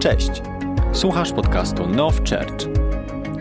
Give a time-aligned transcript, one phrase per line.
[0.00, 0.30] Cześć.
[0.92, 2.68] Słuchasz podcastu Now Church.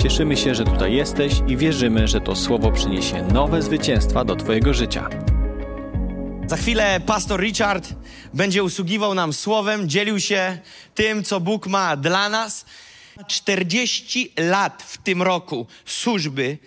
[0.01, 4.74] Cieszymy się, że tutaj jesteś i wierzymy, że to słowo przyniesie nowe zwycięstwa do Twojego
[4.74, 5.09] życia.
[6.48, 7.93] Za chwilę pastor Richard
[8.34, 10.57] będzie usługiwał nam słowem, dzielił się
[10.95, 12.65] tym, co Bóg ma dla nas.
[13.27, 16.57] 40 lat w tym roku służby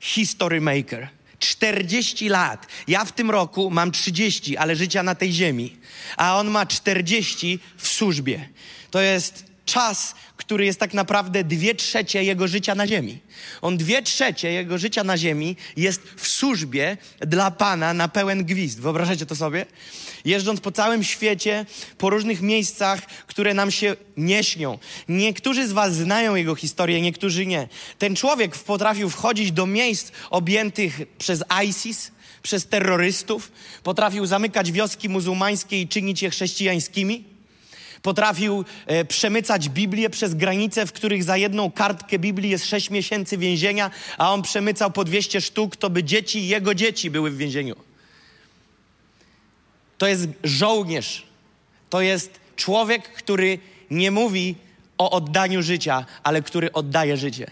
[0.00, 1.08] History Maker.
[1.38, 2.66] 40 lat.
[2.88, 5.76] Ja w tym roku mam 30, ale życia na tej ziemi,
[6.16, 8.48] a on ma 40 w służbie.
[8.92, 13.18] To jest czas, który jest tak naprawdę dwie trzecie jego życia na ziemi.
[13.62, 18.80] On dwie trzecie jego życia na ziemi jest w służbie dla Pana na pełen gwizd.
[18.80, 19.66] Wyobrażacie to sobie?
[20.24, 21.66] Jeżdżąc po całym świecie,
[21.98, 24.78] po różnych miejscach, które nam się nie śnią.
[25.08, 27.68] Niektórzy z was znają jego historię, niektórzy nie.
[27.98, 32.10] Ten człowiek potrafił wchodzić do miejsc objętych przez ISIS,
[32.42, 33.52] przez terrorystów,
[33.82, 37.31] potrafił zamykać wioski muzułmańskie i czynić je chrześcijańskimi.
[38.02, 43.38] Potrafił e, przemycać Biblię przez granice, w których za jedną kartkę Biblii jest 6 miesięcy
[43.38, 47.76] więzienia, a on przemycał po 200 sztuk, to by dzieci, jego dzieci były w więzieniu.
[49.98, 51.22] To jest żołnierz.
[51.90, 53.58] To jest człowiek, który
[53.90, 54.54] nie mówi
[54.98, 57.50] o oddaniu życia, ale który oddaje życie.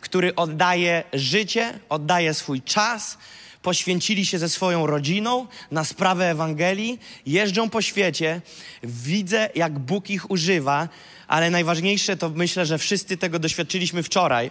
[0.00, 3.18] Który oddaje życie, oddaje swój czas,
[3.64, 8.40] poświęcili się ze swoją rodziną na sprawę Ewangelii, jeżdżą po świecie,
[8.82, 10.88] widzę, jak Bóg ich używa,
[11.28, 14.50] ale najważniejsze to myślę, że wszyscy tego doświadczyliśmy wczoraj,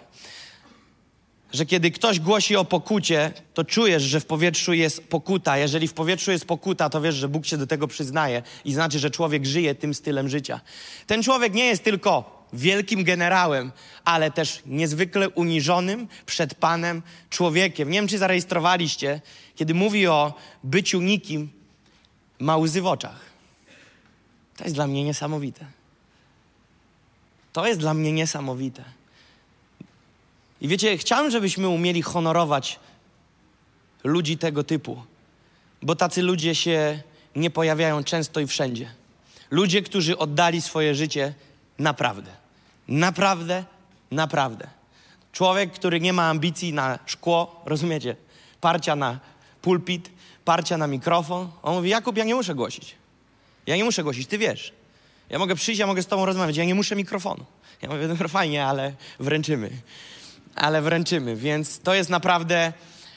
[1.52, 5.58] że kiedy ktoś głosi o pokucie, to czujesz, że w powietrzu jest pokuta.
[5.58, 8.98] Jeżeli w powietrzu jest pokuta, to wiesz, że Bóg się do tego przyznaje i znaczy,
[8.98, 10.60] że człowiek żyje tym stylem życia.
[11.06, 13.72] Ten człowiek nie jest tylko wielkim generałem,
[14.04, 17.90] ale też niezwykle uniżonym przed Panem człowiekiem.
[17.90, 19.20] Nie wiem, czy zarejestrowaliście,
[19.56, 21.50] kiedy mówi o byciu nikim,
[22.38, 23.20] ma łzy w oczach.
[24.56, 25.66] To jest dla mnie niesamowite.
[27.52, 28.84] To jest dla mnie niesamowite.
[30.60, 32.78] I wiecie, chciałem, żebyśmy umieli honorować
[34.04, 35.02] ludzi tego typu,
[35.82, 37.02] bo tacy ludzie się
[37.36, 38.90] nie pojawiają często i wszędzie.
[39.50, 41.34] Ludzie, którzy oddali swoje życie
[41.78, 42.43] naprawdę.
[42.88, 43.64] Naprawdę,
[44.10, 44.66] naprawdę.
[45.32, 48.16] Człowiek, który nie ma ambicji na szkło, rozumiecie?
[48.60, 49.20] Parcia na
[49.62, 50.10] pulpit,
[50.44, 51.50] parcia na mikrofon.
[51.62, 52.94] On mówi: Jakub, ja nie muszę głosić.
[53.66, 54.72] Ja nie muszę głosić, ty wiesz.
[55.30, 57.44] Ja mogę przyjść, ja mogę z tobą rozmawiać, ja nie muszę mikrofonu.
[57.82, 59.70] Ja mówię: No fajnie, ale wręczymy.
[60.54, 61.36] Ale wręczymy.
[61.36, 62.72] Więc to jest naprawdę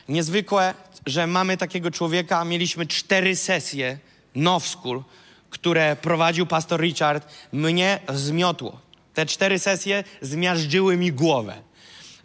[0.10, 0.74] niezwykłe,
[1.06, 2.46] że mamy takiego człowieka.
[2.46, 3.98] Mieliśmy cztery sesje
[4.36, 5.04] Now School,
[5.50, 7.28] które prowadził pastor Richard.
[7.52, 8.87] Mnie zmiotło.
[9.18, 11.62] Te cztery sesje zmiażdżyły mi głowę.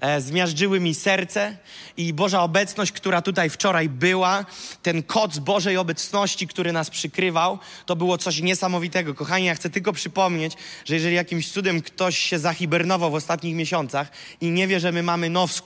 [0.01, 1.57] E, zmiażdżyły mi serce
[1.97, 4.45] i Boża obecność, która tutaj wczoraj była,
[4.83, 9.15] ten koc Bożej obecności, który nas przykrywał, to było coś niesamowitego.
[9.15, 10.53] Kochani, ja chcę tylko przypomnieć,
[10.85, 14.11] że jeżeli jakimś cudem ktoś się zahibernował w ostatnich miesiącach
[14.41, 15.63] i nie wie, że my mamy Now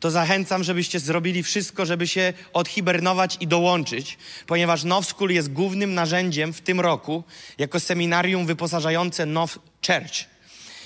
[0.00, 6.52] to zachęcam, żebyście zrobili wszystko, żeby się odhibernować i dołączyć, ponieważ Now jest głównym narzędziem
[6.52, 7.24] w tym roku
[7.58, 10.33] jako seminarium wyposażające Now Church.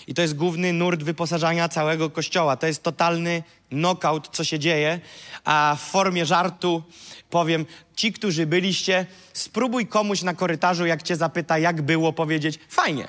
[0.08, 2.56] I to jest główny nurt wyposażania całego kościoła.
[2.56, 5.00] To jest totalny knockout, co się dzieje.
[5.44, 6.82] A w formie żartu
[7.30, 13.08] powiem, ci, którzy byliście, spróbuj komuś na korytarzu, jak cię zapyta, jak było, powiedzieć, fajnie.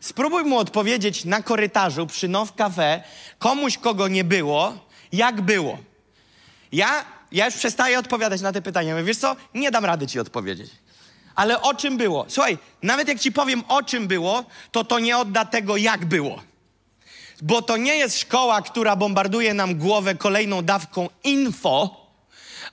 [0.00, 3.02] Spróbuj mu odpowiedzieć na korytarzu przy Now Cafe,
[3.38, 4.78] komuś, kogo nie było,
[5.12, 5.78] jak było.
[6.72, 8.94] Ja, ja już przestaję odpowiadać na te pytania.
[8.94, 10.70] Mówię, wiesz co, nie dam rady ci odpowiedzieć.
[11.34, 12.26] Ale o czym było?
[12.28, 16.42] Słuchaj, nawet jak ci powiem o czym było, to to nie odda tego, jak było.
[17.42, 22.06] Bo to nie jest szkoła, która bombarduje nam głowę kolejną dawką info,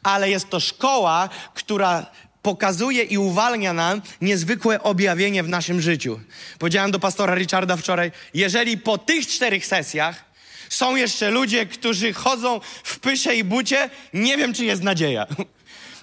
[0.04, 2.06] ale jest to szkoła, która
[2.42, 6.20] pokazuje i uwalnia nam niezwykłe objawienie w naszym życiu.
[6.60, 10.32] Powiedziałem do pastora Richarda wczoraj, jeżeli po tych czterech sesjach
[10.70, 15.28] są jeszcze ludzie, którzy chodzą w pysze i bucie, nie wiem, czy jest nadzieja.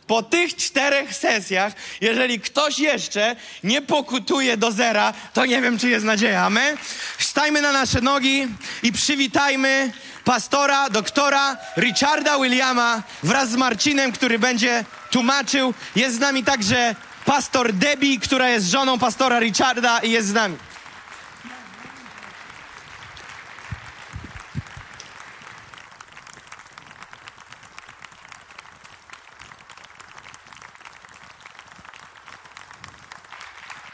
[0.08, 5.88] Po tych czterech sesjach, jeżeli ktoś jeszcze nie pokutuje do zera, to nie wiem, czy
[5.88, 6.44] jest nadzieja.
[6.44, 6.76] Amen?
[7.18, 8.46] Wstajmy na nasze nogi
[8.82, 9.92] i przywitajmy
[10.24, 15.74] pastora, doktora Richarda Williama wraz z Marcinem, który będzie tłumaczył.
[15.96, 16.94] Jest z nami także
[17.24, 20.56] pastor Debbie, która jest żoną pastora Richarda i jest z nami.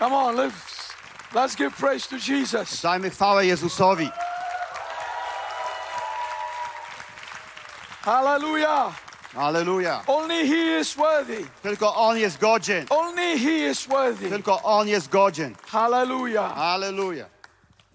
[0.04, 0.92] Come on, let's,
[1.34, 2.82] let's give praise to Jesus.
[2.82, 4.10] Dajmy chwałę Jezusowi.
[8.02, 8.92] Hallelujah.
[9.36, 10.02] Aleluja.
[10.06, 11.46] Only He is worthy.
[11.62, 12.86] Tylko On jest godzien.
[12.90, 14.28] Only He is worthy.
[14.28, 15.54] Tylko On jest godzien.
[15.68, 16.58] Hallelujah.
[16.58, 17.26] Aleluja.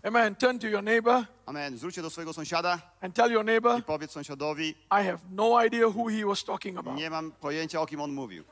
[0.03, 0.35] Amen.
[0.35, 1.77] Turn to your neighbor Amen.
[1.77, 5.87] Zwróćcie do swojego sąsiada and tell your neighbor, i powiedz sąsiadowi, I have no idea
[5.87, 6.97] who He was talking about.
[6.97, 8.43] nie mam pojęcia o kim on mówił.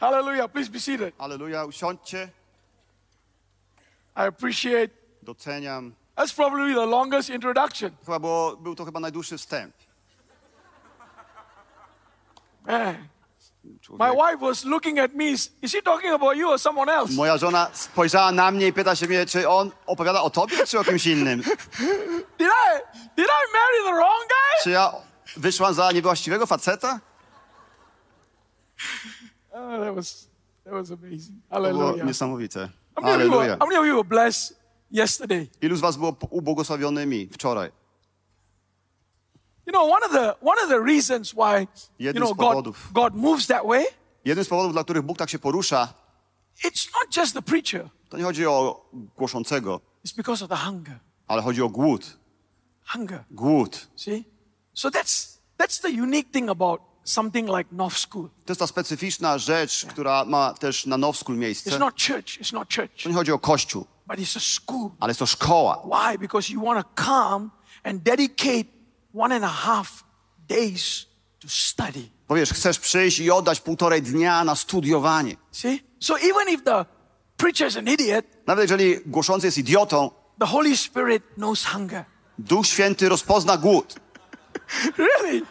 [0.00, 0.48] Hallelujah.
[0.48, 1.14] Please be seated.
[1.18, 1.64] Aleluja.
[1.64, 2.28] Usiądźcie.
[4.16, 4.90] I appreciate.
[5.22, 5.92] Doceniam.
[6.16, 7.90] That's probably the longest introduction.
[8.06, 9.74] Chyba było, był to chyba najdłuższy wstęp.
[12.66, 13.08] Man.
[13.98, 15.24] My wife was looking at me.
[15.24, 17.12] Is is he talking about you or someone else?
[17.14, 20.78] Moja żona spojrzała na mnie i pyta się mnie, czy on opowiada o tobie, czy
[20.78, 21.42] o kimś innym.
[22.38, 24.62] Did I did I marry the wrong guy?
[24.62, 24.92] Czy ja
[25.36, 27.00] wyszłam za niewłaściwego faceta?
[29.58, 30.28] Oh, that was
[30.64, 31.42] that was amazing.
[31.50, 32.06] To było Hallelujah.
[32.06, 32.68] niesamowite.
[32.94, 33.56] How many, of you were, Aleluja.
[33.58, 34.56] how many of you were blessed
[34.90, 35.48] yesterday?
[35.62, 37.70] Ilu z was było ubłogosławionymi wczoraj?
[39.66, 41.66] You know, one of the one of the reasons why
[41.98, 42.74] you know God.
[42.92, 43.84] God moves that way,
[44.24, 45.94] Jednym z powodów, dla których Bóg tak się porusza,
[46.64, 47.88] it's not just the preacher.
[48.08, 48.84] to nie chodzi o
[49.16, 50.98] głoszącego, It's because of the hunger.
[51.28, 52.16] ale chodzi o głód.
[52.86, 53.24] Hunger.
[53.30, 53.88] Głód.
[53.96, 54.24] See?
[54.74, 58.28] So that's that's the unique thing about something like North School.
[58.44, 61.70] To jest ta specyficzna rzecz, która ma też na Now School miejsce.
[61.70, 62.40] It's not church.
[62.40, 63.02] It's not church.
[63.02, 64.90] To nie chodzi o kościół, But it's a school.
[65.00, 65.82] ale jest to szkoła.
[65.84, 66.18] Why?
[66.18, 67.48] Because you want to come
[67.84, 68.64] and dedicate
[69.14, 70.04] one and a half
[70.48, 71.06] days
[71.40, 72.08] to study.
[72.28, 75.36] Bo wiesz, chcesz przyjść i oddać półtorej dnia na studiowanie.
[75.52, 75.82] See?
[76.00, 76.84] So even if the
[77.36, 82.04] preacher is an idiot, Nawet jeżeli głoszący jest idiotą, the Holy Spirit knows hunger.
[82.38, 83.94] Duch Święty rozpozna głód.
[84.98, 85.42] Really?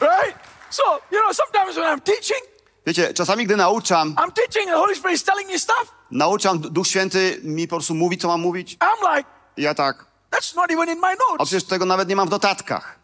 [0.00, 0.34] Right?
[0.70, 0.82] So,
[1.12, 2.40] you know, sometimes when I'm teaching,
[2.86, 5.92] Wiecie, czasami gdy nauczam, I'm teaching, the Holy Spirit is telling me stuff.
[6.10, 8.76] nauczam, Duch Święty mi po prostu mówi, co mam mówić.
[8.80, 12.16] I'm like, ja tak, that's not even in my a notes przecież tego nawet nie
[12.16, 12.98] mam w notatkach,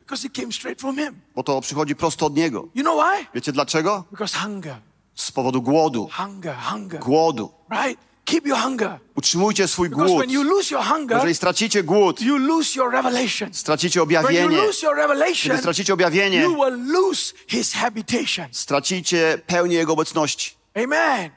[0.00, 1.20] because it came straight from Him.
[1.34, 2.68] bo to przychodzi prosto od Niego.
[2.74, 3.26] You know why?
[3.34, 4.04] Wiecie dlaczego?
[4.10, 4.76] Because hunger,
[5.14, 6.08] Z powodu głodu.
[6.16, 7.00] hunger, hunger.
[7.00, 7.50] Głodu.
[7.70, 8.00] Right?
[8.28, 8.98] Keep your hunger.
[9.14, 10.20] Utrzymujcie swój Because głód.
[10.20, 13.54] when you lose your hunger, Jeżeli stracicie głód, you lose your revelation.
[13.54, 14.56] stracicie When you objawienie.
[14.66, 18.46] lose your revelation, Kiedy stracicie objawienie, you will lose His habitation.
[18.52, 20.54] stracicie pełnię Jego obecności.
[20.84, 21.30] Amen.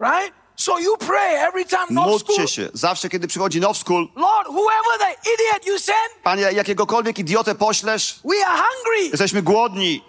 [0.00, 0.32] Right?
[0.56, 1.86] So you pray every time.
[1.90, 2.68] Módlcie się.
[2.72, 8.20] Zawsze, kiedy przychodzi Now School, Lord, whoever the idiot you send, Panie, jakiegokolwiek idiotę poślesz,
[8.24, 9.08] we are hungry.
[9.10, 10.04] jesteśmy głodni.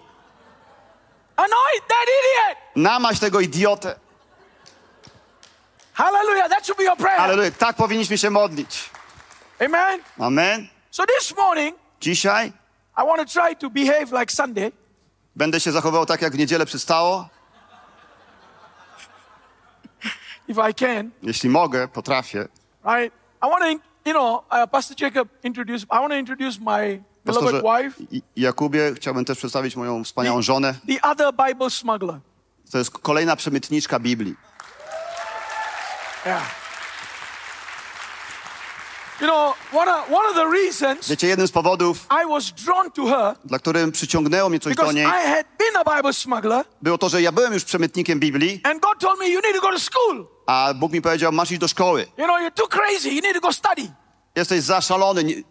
[1.36, 2.58] Anoint that idiot.
[2.76, 3.94] Namaś tego idiotę.
[6.04, 6.48] Hallelujah.
[6.48, 7.20] That should be your prayer.
[7.20, 7.50] Aleluja.
[7.50, 8.90] Tak powinniśmy się modlić.
[9.66, 10.00] Amen.
[10.18, 10.68] Amen.
[10.90, 12.52] So this morning, Dzisiaj
[12.98, 14.72] I want to try to behave like Sunday.
[15.36, 17.28] będę się zachowywał tak, jak w niedzielę przystało.
[20.48, 22.48] if I can, Jeśli mogę, potrafię.
[22.84, 23.14] right?
[23.42, 23.68] I want to,
[24.10, 29.24] you know, uh, Pastor Jacob introduce, I want to introduce my beloved wife, Jakubie, chciałbym
[29.24, 30.74] też przedstawić moją wspaniałą żonę.
[30.88, 32.20] the other Bible smuggler.
[32.72, 34.34] To jest kolejna przemytniczka Biblii.
[36.26, 36.42] Yeah.
[39.20, 42.90] You know, one of, one of the reasons Wiecie, jednym z powodów, I was drawn
[42.90, 46.12] to her dla którym przyciągnęło mnie coś do because niej, I had been a Bible
[46.12, 49.54] smuggler, było to, że ja byłem już przemytnikiem Biblii, and God told me you need
[49.54, 50.26] to go to school.
[50.46, 52.06] a Bóg mi powiedział, masz iść do szkoły.
[52.18, 53.08] You know, you're too crazy.
[53.10, 53.92] You need to go study.
[54.36, 55.42] Jesteś zaszalony, nie, m-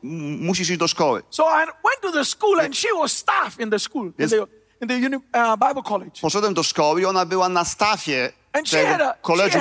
[0.45, 1.23] musisz iść do szkoły.
[1.29, 4.29] So I went to the school, and she was staff in the school, in Yes.
[4.31, 4.37] the,
[4.81, 6.21] in the uni, uh, Bible college.
[6.21, 8.63] Poszedłem do szkoły i ona była na stafie An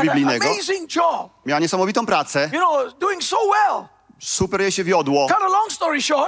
[0.03, 0.49] biblijnego.
[1.47, 2.51] Miała niesamowitą pracę,
[4.21, 5.27] super jej się wiodło.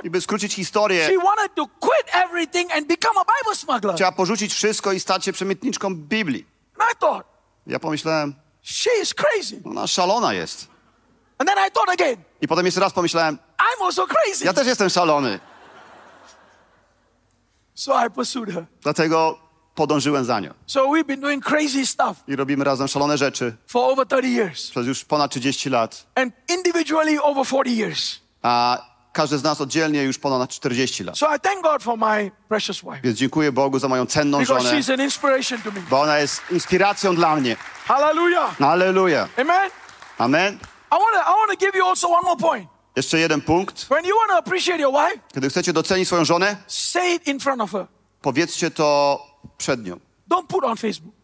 [0.02, 3.94] I by skrócić historię, she wanted to quit everything and become a Bible smuggler.
[3.94, 6.46] chciała porzucić wszystko i stać się przemytniczką Biblii.
[7.66, 9.60] Ja pomyślałem, she is crazy.
[9.64, 10.68] ona szalona jest.
[11.38, 14.44] And then I thought again, I potem jeszcze raz pomyślałem, I'm also crazy.
[14.44, 15.40] ja też jestem szalony.
[17.74, 18.66] So I pursued her.
[18.82, 19.38] Dlatego
[19.74, 20.54] podążyłem za nią.
[20.66, 24.70] So we've been doing crazy stuff I robimy razem szalone rzeczy for over 30 years
[24.70, 26.06] przez już ponad 30 lat.
[26.14, 28.20] and individually over 40 years.
[28.42, 28.78] A
[29.12, 31.18] każdy z nas oddzielnie już ponad 40 lat.
[31.18, 34.64] So I thank God for my precious wife Więc dziękuję Bogu za moją cenną because
[34.64, 35.80] żonę, she's an inspiration to me.
[35.90, 37.56] bo ona jest inspiracją dla mnie.
[37.86, 38.62] Hallelujah.
[38.62, 39.28] Alleluja.
[39.36, 39.70] Amen.
[40.18, 40.54] Amen.
[40.92, 42.68] I want to I want to give you also one more point.
[42.96, 43.86] Jeszcze jeden punkt.
[43.88, 47.40] When you want to appreciate your wife, Kiedy chcecie docenić swoją żonę, say it in
[47.40, 47.86] front of her.
[48.22, 49.18] powiedzcie to
[49.60, 50.00] przed nią.
[50.30, 51.14] Don't put on Facebook.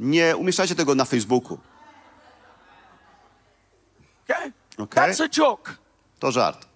[0.00, 1.58] Nie umieszczajcie tego na Facebooku.
[4.24, 4.52] Okay?
[4.78, 5.08] Okay.
[5.08, 5.74] That's a joke.
[6.18, 6.66] To żart.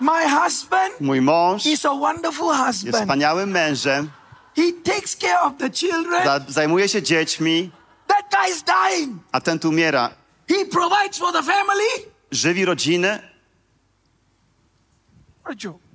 [0.00, 2.96] My husband Mój mąż is a wonderful jest husband.
[2.96, 4.10] wspaniałym mężem.
[4.56, 6.24] He takes care of the children.
[6.24, 7.70] za- zajmuje się dziećmi,
[8.06, 9.18] That guy's dying.
[9.32, 10.10] a ten tu umiera.
[10.48, 12.10] He provides for the family.
[12.30, 13.22] Żywi rodzinę.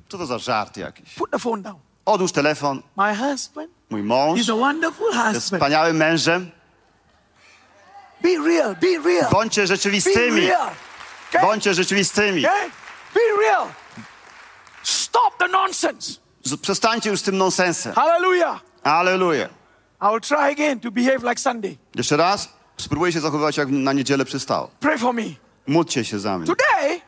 [0.09, 1.13] Co to za żart jakiś?
[1.15, 1.79] Put the phone down.
[2.09, 2.81] Odłóż telefon.
[2.97, 5.43] My husband, Mój mąż he's a wonderful jest husband.
[5.43, 6.51] wspaniałym mężem.
[8.21, 9.31] Be real, be real.
[9.31, 10.47] Bądźcie Be rzeczywistymi.
[10.47, 10.69] real.
[11.29, 11.41] Okay?
[11.41, 12.45] Bądźcie rzeczywistymi.
[12.45, 12.69] Okay?
[13.13, 13.67] Be real.
[14.83, 16.11] Stop the nonsense.
[16.61, 17.93] Przestańcie już z tym nonsensem.
[18.83, 19.49] Hallelujah.
[20.01, 21.77] I will try again to behave like Sunday.
[21.95, 22.49] Jeszcze raz.
[22.77, 24.71] Spróbuję się zachowywać jak na niedzielę przystało.
[24.79, 25.23] Pray for me.
[25.67, 26.47] Módlcie się za mnie.
[26.47, 27.01] Today,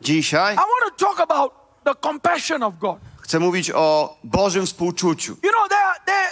[0.00, 1.52] Dzisiaj I want to talk about
[1.84, 2.98] the compassion of God.
[3.28, 5.36] Chcę mówić o Bożym współczuciu.
[5.42, 6.30] You know, there, there,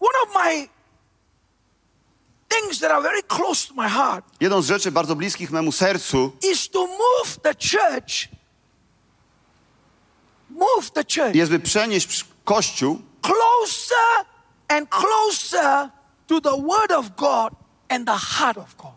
[0.00, 0.68] one of my
[2.48, 6.32] things that are very close to my heart Jedną z rzeczy bardzo bliskich memu sercu
[6.52, 8.28] is to move the church,
[10.50, 14.26] move the church jest, by przenieść Kościół closer
[14.68, 15.90] and closer
[16.26, 17.52] to the Word of God
[17.88, 18.94] and the heart of God.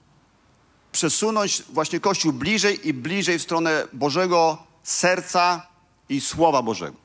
[0.91, 5.67] przesunąć właśnie Kościół bliżej i bliżej w stronę Bożego serca
[6.09, 7.02] i Słowa Bożego.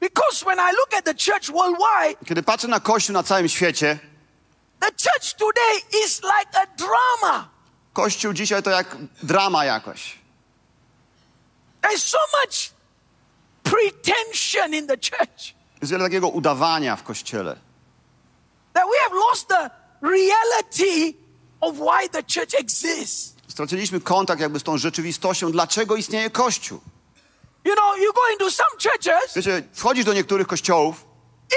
[0.00, 3.98] Because when I look at the church worldwide, Kiedy patrzę na Kościół na całym świecie,
[4.80, 7.48] the church today is like a drama.
[7.92, 10.18] Kościół dzisiaj to jak drama jakoś.
[11.82, 12.70] There's so much
[13.62, 17.56] pretension in the church Jest wiele takiego udawania w Kościele.
[18.74, 19.70] that we have lost the
[20.02, 21.14] reality
[21.60, 23.34] of why the church exists.
[23.48, 26.80] Straciliśmy kontakt jakby z tą rzeczywistością, dlaczego istnieje Kościół.
[27.68, 31.04] You know, you go into some churches, Wiecie, wchodzisz do niektórych kościołów,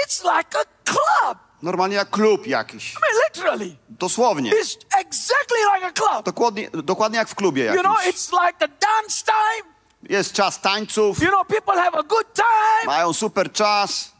[0.04, 1.38] it's like a club.
[1.62, 2.92] normalnie jak klub jakiś.
[2.94, 3.76] I mean, literally.
[3.88, 4.50] Dosłownie.
[4.50, 6.24] It's exactly like a club.
[6.24, 8.14] Dokładnie, dokładnie jak w klubie You know, jakimś.
[8.14, 9.72] it's like the dance time.
[10.08, 12.86] Jest czas tańców, You know, people have a good time.
[12.86, 14.12] mają super czas.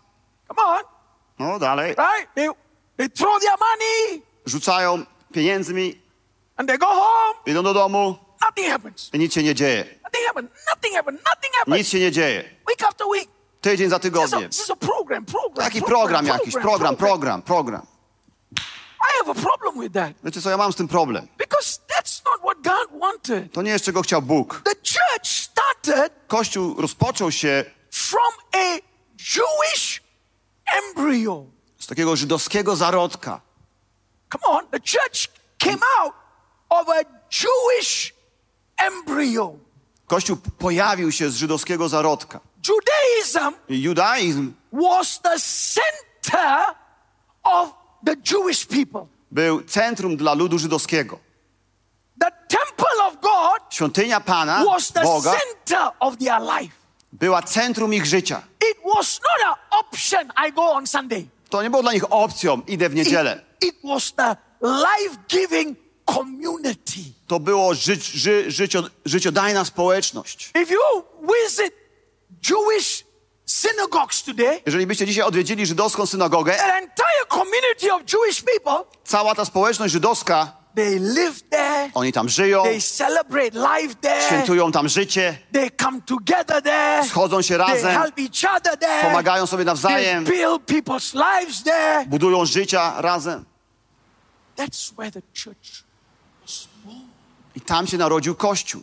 [0.49, 0.83] Come on,
[1.39, 1.89] No dalej.
[1.99, 2.35] right?
[2.35, 2.49] They,
[2.97, 6.03] they throw their money Rzucają pieniędzmi,
[6.57, 7.39] and they go home.
[7.47, 9.11] idą do domu Nothing happens.
[9.13, 9.85] i nic się nie dzieje.
[10.13, 10.51] Nothing happens.
[10.75, 11.21] Nothing happens.
[11.25, 11.77] Nothing happens.
[11.79, 12.45] Nic się nie dzieje.
[12.69, 13.29] Week after week.
[13.61, 14.49] Tydzień za tygodniem.
[14.51, 15.65] this is a program, program.
[15.65, 17.87] Taki program program, jakiś, program, program, program.
[19.01, 21.29] I have a problem with that Wiecie co, ja mam z tym problem.
[21.39, 23.53] because that's not what God wanted.
[23.53, 24.63] To nie jest czego chciał Bóg.
[24.65, 28.79] The church started Kościół rozpoczął się from a
[29.19, 30.03] Jewish
[30.89, 31.45] embryo.
[31.79, 33.41] z takiego żydowskiego zarodka.
[34.33, 35.29] Come on, the church
[35.59, 36.15] came out
[36.69, 37.01] of a
[37.31, 38.15] Jewish
[38.77, 39.55] embryo.
[40.13, 42.41] Kościół pojawił się z żydowskiego zarodka.
[42.69, 45.37] Judaism Judaizm was the
[45.75, 46.65] center
[47.43, 47.71] of
[48.07, 49.07] the Jewish people.
[49.31, 51.19] był centrum dla ludu żydowskiego.
[52.21, 56.75] The temple of God Świątynia Pana, was the Boga, center of their life.
[57.13, 58.43] była centrum ich życia.
[58.71, 60.33] It was not an option.
[60.49, 61.27] I go on Sunday.
[61.51, 63.41] To nie było dla nich opcją, idę w niedzielę.
[63.61, 65.75] It, it was the life-giving
[66.15, 67.01] community.
[67.27, 70.51] To było ży, ży, życio, życiodajna społeczność.
[70.63, 71.73] If you visit
[72.51, 73.05] Jewish
[73.47, 79.35] synagogues today, Jeżeli byście dzisiaj odwiedzili żydowską synagogę, an entire community of Jewish people, cała
[79.35, 84.89] ta społeczność żydowska, they live there, oni tam żyją, they celebrate life there, świętują tam
[84.89, 89.65] życie, they come together there, schodzą się they razem, help each other there, pomagają sobie
[89.65, 92.07] they nawzajem, build people's lives there.
[92.07, 93.45] budują życia razem.
[94.57, 95.82] That's where the church.
[97.63, 98.83] I tam się narodził Kościół.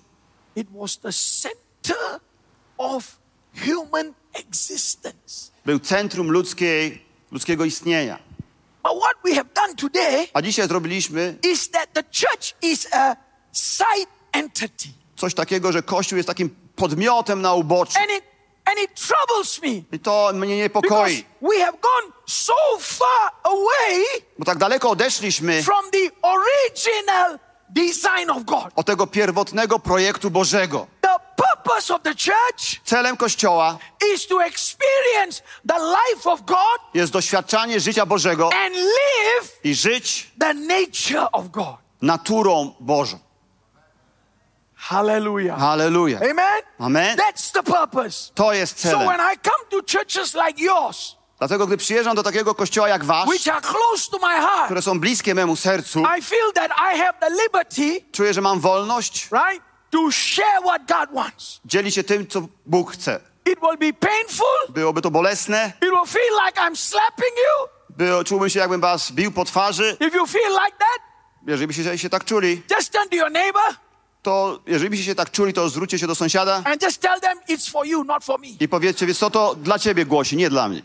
[0.55, 2.19] It was the center
[2.77, 3.03] of
[3.65, 5.51] human existence.
[5.65, 8.19] Był centrum ludzkiej, ludzkiego istnienia.
[8.83, 13.15] But what we have done today A dzisiaj zrobiliśmy is that the church is a
[13.53, 14.87] side entity.
[15.17, 17.99] coś takiego, że Kościół jest takim podmiotem na uboczu.
[17.99, 18.23] And it
[18.65, 24.03] and it troubles me I to mnie because niepokoi, we have gone so far away
[24.37, 28.71] bo tak daleko odeszliśmy from the original design of God.
[28.75, 30.87] od tego pierwotnego projektu Bożego.
[31.01, 33.77] The purpose of the church Celem Kościoła
[34.13, 40.31] is to experience the life of God jest doświadczanie życia Bożego and live i żyć
[40.39, 41.75] the nature of God.
[42.01, 43.19] naturą Bożą.
[44.75, 45.59] Hallelujah.
[45.59, 46.19] Halleluja.
[46.19, 46.61] Amen.
[46.79, 47.17] Amen.
[47.17, 48.31] That's the purpose.
[48.35, 49.07] To jest So celem.
[49.07, 53.29] when I come to churches like yours, Dlatego, gdy przyjeżdżam do takiego kościoła jak wasz,
[54.41, 56.03] heart, które są bliskie memu sercu,
[57.43, 61.59] liberty, czuję, że mam wolność right, to share what God wants.
[61.65, 63.19] dzielić się tym, co Bóg chce.
[63.45, 64.45] It will be painful.
[64.69, 67.67] Byłoby to bolesne, It will feel like I'm slapping you.
[67.97, 69.97] by, czułbym się, jakbym was bił po twarzy.
[69.99, 70.99] If you feel like that,
[71.47, 73.75] Jeżeli byście się, tak czuli, just turn to your neighbor
[74.21, 76.63] to jeżeli byście się tak czuli, to zwróćcie się do sąsiada
[77.21, 77.39] them
[77.85, 78.05] you,
[78.59, 80.81] i powiedzcie, wiesz co, to dla ciebie głosi, nie dla mnie.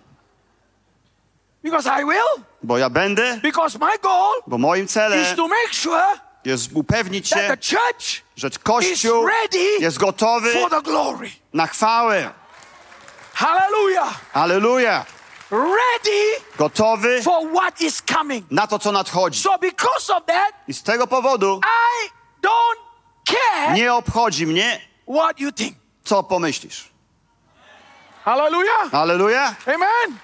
[1.65, 2.45] Because I will.
[2.63, 6.03] Bo ja będę, Because my goal bo moim is celem to make sure
[6.45, 11.31] jest upewnić that the się, church że is Kościół ready jest gotowy for the glory.
[11.53, 12.31] na chwałę.
[13.35, 14.21] Hallelujah.
[14.33, 15.05] Aleluja!
[15.51, 18.47] Ready Gotowy for what is coming.
[18.51, 19.41] na to, co nadchodzi.
[19.43, 22.09] So because of that, I z tego powodu I
[22.43, 22.81] don't
[23.25, 25.77] care nie obchodzi mnie, what you think.
[26.05, 26.89] co pomyślisz.
[28.25, 28.89] Hallelujah.
[28.95, 29.55] Aleluja!
[29.67, 30.19] Amen.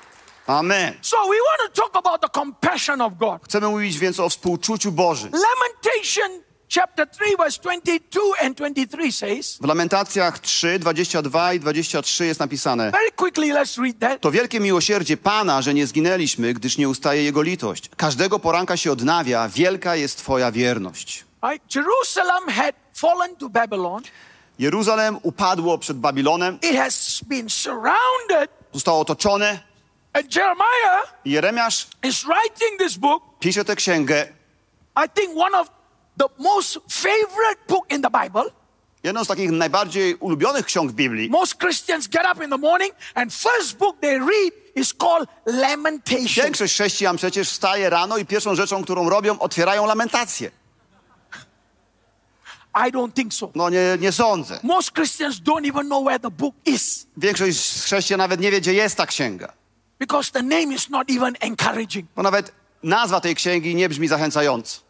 [0.50, 0.94] Amen.
[1.02, 3.44] So we want to talk about the compassion of God.
[3.44, 5.30] Chcemy mówić więc o współczuciu Bożym.
[5.32, 6.42] Lamentation
[6.74, 12.90] chapter 3 verse 22 and 23 says, W Lamentacjach 3, 22 i 23 jest napisane
[12.90, 14.20] very quickly let's read that.
[14.20, 17.90] To wielkie miłosierdzie Pana, że nie zginęliśmy, gdyż nie ustaje Jego litość.
[17.96, 21.24] Każdego poranka się odnawia, wielka jest Twoja wierność.
[21.42, 21.74] Right?
[21.74, 24.02] Jerusalem had fallen to Babylon.
[24.58, 29.69] Jeruzalem upadło przed Babilonem, It has been surrounded zostało otoczone
[30.12, 33.22] and Jeremiah Jeremiasz is writing this book.
[33.40, 34.26] pisze tę księgę,
[35.04, 35.70] I think one of
[36.18, 38.44] the most favorite book in the Bible.
[39.02, 41.30] jedną z takich najbardziej ulubionych ksiąg w Biblii.
[41.30, 46.44] Most Christians get up in the morning and first book they read is called Lamentation.
[46.44, 50.50] Większość chrześcijan przecież wstaje rano i pierwszą rzeczą, którą robią, otwierają lamentację.
[52.74, 53.50] I don't think so.
[53.54, 54.60] No nie, nie sądzę.
[54.62, 58.74] Most Christians don't even know where the book is Większość chrześcijan nawet nie wie, gdzie
[58.74, 59.52] jest ta księga.
[60.00, 62.06] Because the name is not even encouraging.
[62.16, 62.52] Bo nawet
[62.82, 64.80] nazwa tej księgi nie brzmi zachęcająco.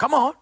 [0.00, 0.32] Come on.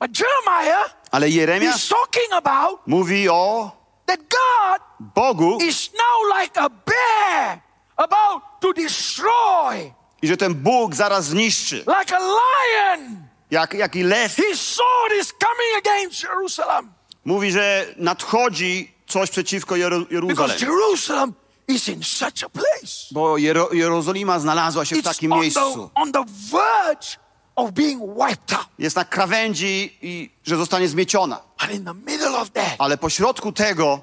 [0.00, 3.70] But Jeremiah Ale is Jeremiasz talking about mówi o
[4.06, 4.80] that God
[5.14, 7.60] Bogu is now like a bear
[7.96, 9.92] about to destroy,
[10.22, 11.76] i że ten Bóg zaraz zniszczy.
[11.76, 13.16] like a lion.
[13.50, 16.92] Jak, jak i lew His sword is coming against Jerusalem
[17.24, 20.58] mówi, że nadchodzi coś przeciwko Jeru- because Jeruzalem.
[20.60, 21.32] Jerusalem
[21.68, 23.06] is in such a place.
[23.10, 25.60] Bo Jero- Jerozolima znalazła się w It's takim on miejscu.
[25.60, 27.16] the, on the verge
[27.56, 28.66] of being wiped out.
[28.78, 31.42] Jest na krawędzi i że zostanie zmieciona.
[31.58, 34.00] And in the middle of that, Ale pośrodku tego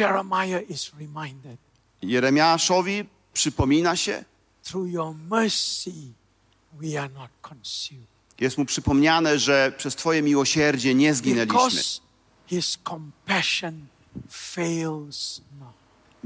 [0.00, 1.58] Jeremiah is reminded
[2.02, 4.24] Jeremiaszowi przypomina się,
[4.64, 5.92] through your mercy,
[6.72, 8.06] we are not consumed.
[8.40, 12.00] jest mu przypomniane, że przez Twoje miłosierdzie nie zginęliśmy, Because
[12.46, 13.86] his compassion
[14.30, 15.68] fails not.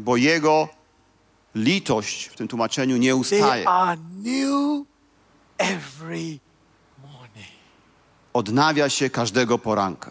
[0.01, 0.69] Bo Jego
[1.55, 3.65] litość w tym tłumaczeniu nie ustaje.
[8.33, 10.11] Odnawia się każdego poranka.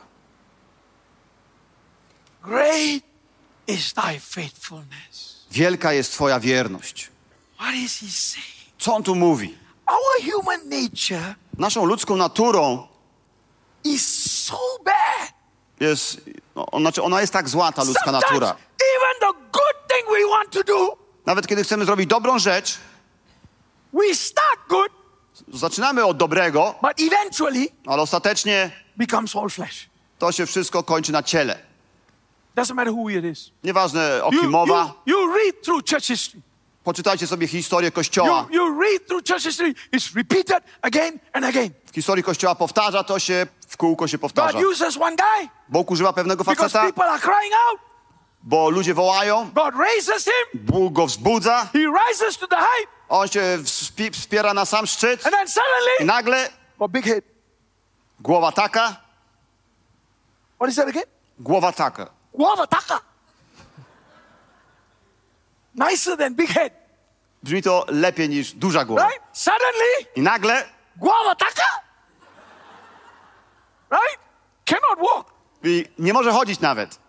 [5.51, 7.11] Wielka jest Twoja wierność.
[8.79, 9.57] Co on tu mówi?
[11.57, 12.87] Naszą ludzką naturą
[13.83, 14.07] is
[14.45, 15.33] so bad.
[15.79, 16.21] jest,
[16.55, 18.55] no, znaczy ona jest tak zła, ta ludzka natura.
[18.79, 22.77] even the good thing we want to do, Nawet kiedy chcemy zrobić dobrą rzecz,
[23.93, 24.91] we start good,
[25.53, 29.89] zaczynamy od dobrego, but eventually ale ostatecznie becomes all flesh.
[30.19, 31.59] to się wszystko kończy na ciele.
[32.55, 33.51] Doesn't matter who it is.
[33.63, 36.41] Nieważne o You, kim mowa, you, you read through church history.
[36.83, 38.47] poczytajcie sobie historię Kościoła.
[38.51, 39.73] You, you read through church history.
[39.95, 41.69] It's repeated again and again.
[41.91, 44.59] W historii Kościoła powtarza to się, w kółko się God powtarza.
[44.71, 47.88] uses one guy Bóg używa pewnego because faceta, people are crying out.
[48.43, 50.61] Bo ludzie wołają, God raises him.
[50.63, 55.25] Bóg go wzbudza, He rises to the height, on się wspi- wspiera na sam szczyt
[55.25, 56.49] and then i suddenly, nagle
[56.79, 57.23] a big head.
[58.19, 58.95] głowa taka,
[60.59, 61.03] What is that again?
[61.39, 62.07] głowa taka.
[62.33, 62.99] Guava taka.
[65.75, 66.73] Nicer than big head,
[67.43, 69.07] Brzmi to lepiej niż duża głowa.
[69.07, 69.21] right?
[69.33, 70.65] Suddenly, I nagle
[70.97, 71.65] guava taka.
[73.91, 74.19] Right?
[74.65, 75.33] Cannot walk.
[75.63, 76.99] i nie może chodzić nawet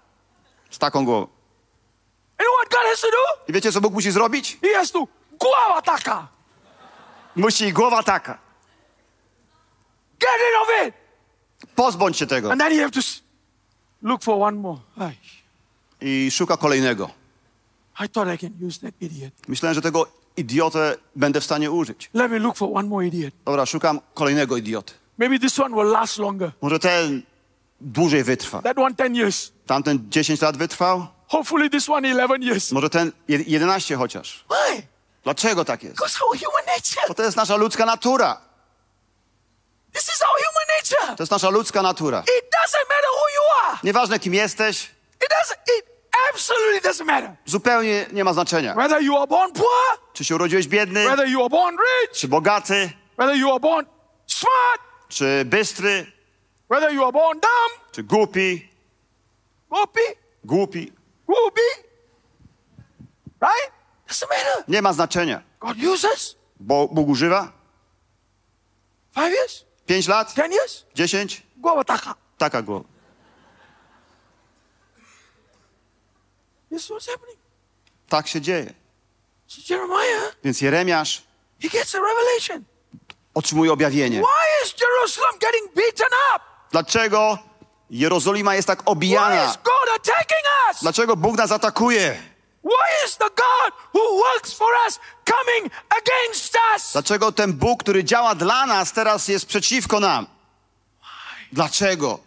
[0.71, 1.27] z taką głową.
[2.41, 3.45] You know what God has to do?
[3.49, 4.59] I wiecie, co Bóg musi zrobić?
[4.63, 5.07] He has to
[5.39, 6.29] guava taka.
[7.37, 8.39] Musi głowa taka.
[10.21, 10.95] Get rid of it.
[11.75, 12.53] Pozbądź się tego.
[12.53, 13.01] And then you have to
[14.03, 14.79] look for one more.
[14.99, 15.13] Ay,
[16.01, 17.11] I szuka kolejnego.
[18.05, 19.33] I thought I can use that idiot.
[19.49, 20.07] Myślałem, że tego
[20.37, 22.11] idiotę będę w stanie użyć.
[22.15, 23.35] Let me look for one more idiot.
[23.45, 24.95] Dobra, szukam kolejnego idioty.
[25.19, 26.53] Maybe this one will last longer.
[26.63, 27.23] Może ten
[27.81, 28.63] dłużej wytrwa.
[28.63, 29.53] That one 10 years.
[29.67, 31.07] Tamten 10 lat wytrwał?
[31.29, 32.73] Hopefully this one 11 years.
[32.73, 34.45] Może ten je- 11 chociaż.
[34.51, 34.83] Why?
[35.25, 35.97] Dlaczego tak jest?
[35.97, 37.09] Because our human nature.
[37.09, 38.41] Bo to jest nasza ludzka natura.
[39.93, 41.17] This is our human nature.
[41.17, 42.21] To jest nasza ludzka natura.
[42.21, 43.79] It doesn't matter who you are.
[43.85, 44.83] Nieważne kim jesteś,
[45.23, 45.79] It doesn't.
[45.79, 45.87] It
[46.35, 47.31] absolutely doesn't matter.
[47.47, 48.75] zupełnie nie ma znaczenia.
[48.75, 52.29] Whether you are born poor, Czy się urodziłeś biedny, whether you are born rich, czy
[52.29, 53.87] bogaty, whether you are born
[54.27, 56.13] smart, czy bystry,
[56.71, 58.69] whether you are born dumb, czy głupi,
[59.71, 60.93] whoopee, głupi.
[61.29, 61.85] whoopee.
[63.41, 63.73] Right?
[64.09, 64.65] Doesn't matter.
[64.69, 65.43] Nie ma znaczenia.
[65.61, 67.53] God uses Bo Bóg używa?
[69.15, 69.65] Five years?
[69.87, 70.35] Pięć lat?
[70.35, 70.85] Ten years?
[70.95, 71.43] Dziesięć?
[71.57, 72.15] Głowa taka.
[72.39, 72.85] Taka głowa.
[76.71, 77.39] This is what's happening.
[78.09, 78.75] Tak się dzieje.
[79.47, 81.23] So Jeremiah, Więc Jeremiasz
[81.63, 82.65] he gets a revelation.
[83.35, 84.21] otrzymuje objawienie.
[84.21, 86.43] Why is Jerusalem getting beaten up?
[86.73, 87.39] Dlaczego
[87.91, 89.55] Jerozolima jest tak obijana?
[90.81, 92.23] Dlaczego Bóg nas atakuje?
[96.93, 100.27] Dlaczego ten Bóg, który działa dla nas, teraz jest przeciwko nam?
[101.53, 102.19] Dlaczego?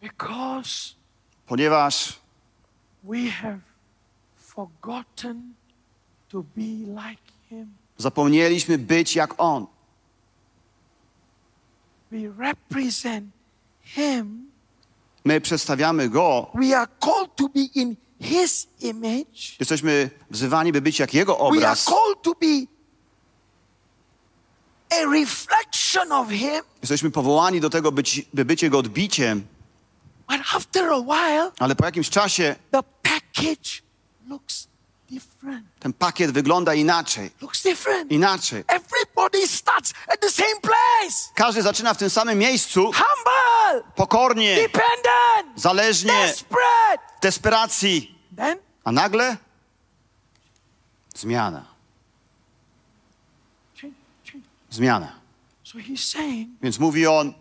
[0.00, 0.94] Because
[1.46, 2.18] Ponieważ
[3.04, 3.58] we have
[4.36, 5.54] forgotten
[6.28, 7.76] to be like Him.
[7.96, 9.66] zapomnieliśmy być jak On.
[12.12, 13.24] We represent
[13.82, 14.50] Him.
[15.24, 16.50] My przedstawiamy Go.
[16.54, 19.56] We are called to be in His image.
[19.60, 21.84] Jesteśmy wzywani, by być jak Jego We are obraz.
[21.84, 22.66] called to be
[24.90, 26.62] a reflection of Him.
[26.82, 29.46] Jesteśmy powołani do tego, być, by być Jego odbiciem.
[30.28, 33.82] But after a while, Ale po jakimś czasie the package
[34.28, 34.68] looks.
[35.80, 37.30] Ten pakiet wygląda inaczej.
[38.10, 38.64] Inaczej.
[41.34, 44.68] Każdy zaczyna w tym samym miejscu, Humble, pokornie,
[45.56, 46.32] zależnie,
[47.18, 48.18] w desperacji.
[48.84, 49.36] A nagle?
[51.14, 51.64] Zmiana.
[54.70, 55.20] Zmiana.
[56.62, 57.34] Więc mówi on,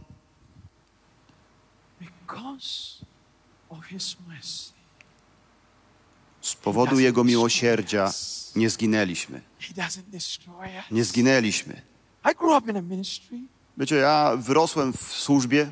[1.99, 3.05] because
[3.69, 4.70] of his mercy,
[6.63, 8.11] powodu Jego miłosierdzia
[8.55, 9.41] nie zginęliśmy.
[10.91, 11.81] Nie zginęliśmy.
[13.77, 15.71] Wiecie, ja wyrosłem w służbie.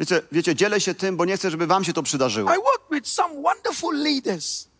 [0.00, 2.50] Wiecie, wiecie, dzielę się tym, bo nie chcę, żeby wam się to przydarzyło.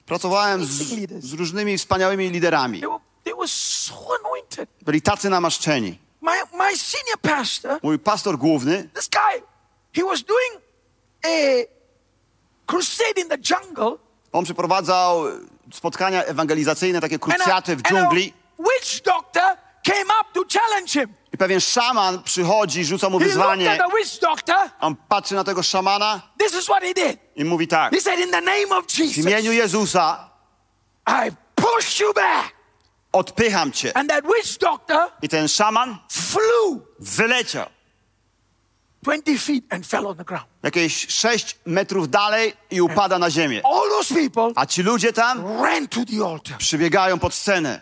[0.07, 0.69] Pracowałem z,
[1.21, 2.81] z różnymi wspaniałymi liderami.
[4.83, 5.99] Byli tacy namaszczeni.
[7.83, 9.43] Mój pastor główny, this guy,
[9.95, 10.63] he was doing
[11.25, 11.29] a
[12.67, 13.99] crusade in the jungle.
[14.33, 15.25] on przeprowadzał
[15.73, 18.33] spotkania ewangelizacyjne, takie krucjaty w dżungli.
[18.59, 19.43] witch doctor
[19.85, 21.15] came up to challenge him.
[21.33, 23.71] I pewien szaman przychodzi, rzuca mu wyzwanie.
[23.71, 24.57] at the witch doctor.
[24.81, 27.19] On patrzy na tego szamana This is what he did.
[27.37, 27.93] i mówi tak.
[27.95, 30.31] He said, In the name of W Jesus, imieniu Jezusa
[31.07, 32.53] I push you back.
[33.13, 33.97] odpycham cię.
[33.97, 37.67] And that witch doctor I ten szaman flew wyleciał
[39.07, 40.47] 20 feet and fell on the ground.
[40.63, 43.61] jakieś 6 metrów dalej i upada na ziemię.
[43.65, 46.59] All those people A ci ludzie tam ran to the altar.
[46.59, 47.81] przybiegają pod scenę.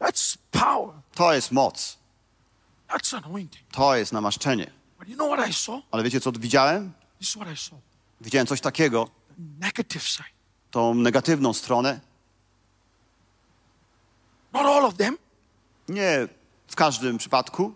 [0.00, 0.94] That's power.
[1.14, 1.98] To jest moc.
[2.88, 3.64] That's anointing.
[3.72, 4.70] To jest namaszczenie.
[4.98, 5.80] But you know what I saw?
[5.90, 6.92] Ale wiecie, co widziałem?
[7.18, 7.78] This is what I saw.
[8.20, 10.28] Widziałem coś takiego, The negative side.
[10.70, 12.00] tą negatywną stronę.
[14.52, 15.18] Not all of them,
[15.88, 16.28] Nie
[16.68, 17.74] w każdym przypadku,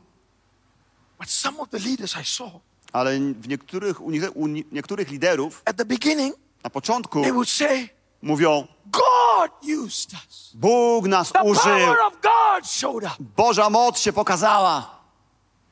[1.18, 2.50] but some of the leaders I saw.
[2.92, 7.32] ale w niektórych, u nie- u nie- niektórych liderów At the beginning, na początku they
[7.32, 7.88] would say,
[8.22, 9.50] mówią: God
[9.84, 10.50] used us.
[10.54, 13.14] Bóg nas The użył, power of God showed up.
[13.36, 14.98] Boża moc się pokazała.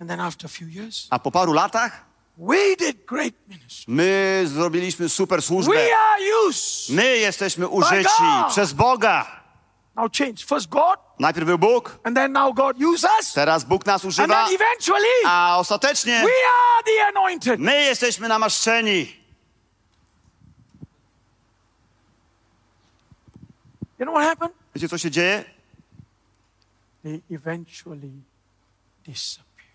[0.01, 2.05] And then after a few years, A po paru latach
[2.39, 3.95] we did great ministry.
[3.95, 5.73] my zrobiliśmy super służbę.
[5.73, 6.91] We are used.
[6.97, 8.49] My jesteśmy użyci God.
[8.49, 9.36] przez Boga.
[9.97, 10.45] Now change.
[10.45, 13.33] First God, Najpierw był Bóg, and then now God use us.
[13.33, 17.61] teraz Bóg nas And używa, then eventually, a ostatecznie we are the anointed.
[17.61, 19.17] my jesteśmy namaszczeni.
[23.99, 24.55] You know what happened?
[24.75, 25.45] Wiecie, co się dzieje?
[27.03, 28.11] They eventually
[29.05, 29.67] disappear.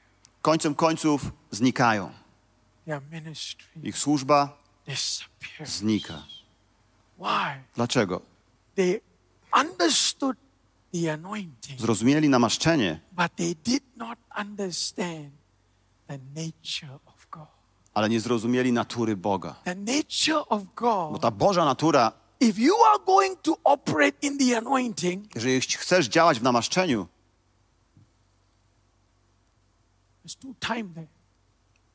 [0.41, 2.11] Końcem końców znikają.
[2.85, 4.57] Their ministry Ich służba
[4.87, 5.69] disappears.
[5.71, 6.23] znika.
[7.17, 7.63] Why?
[7.75, 8.21] Dlaczego?
[8.75, 9.01] They
[11.77, 15.31] Zrozumieli namaszczenie, but they did not understand
[16.07, 17.47] the nature of God.
[17.93, 19.55] ale nie zrozumieli natury Boga.
[19.63, 24.57] The nature of Bo ta Boża natura, if you are going to operate in the
[24.57, 27.07] anointing, jeżeli chcesz działać w namaszczeniu,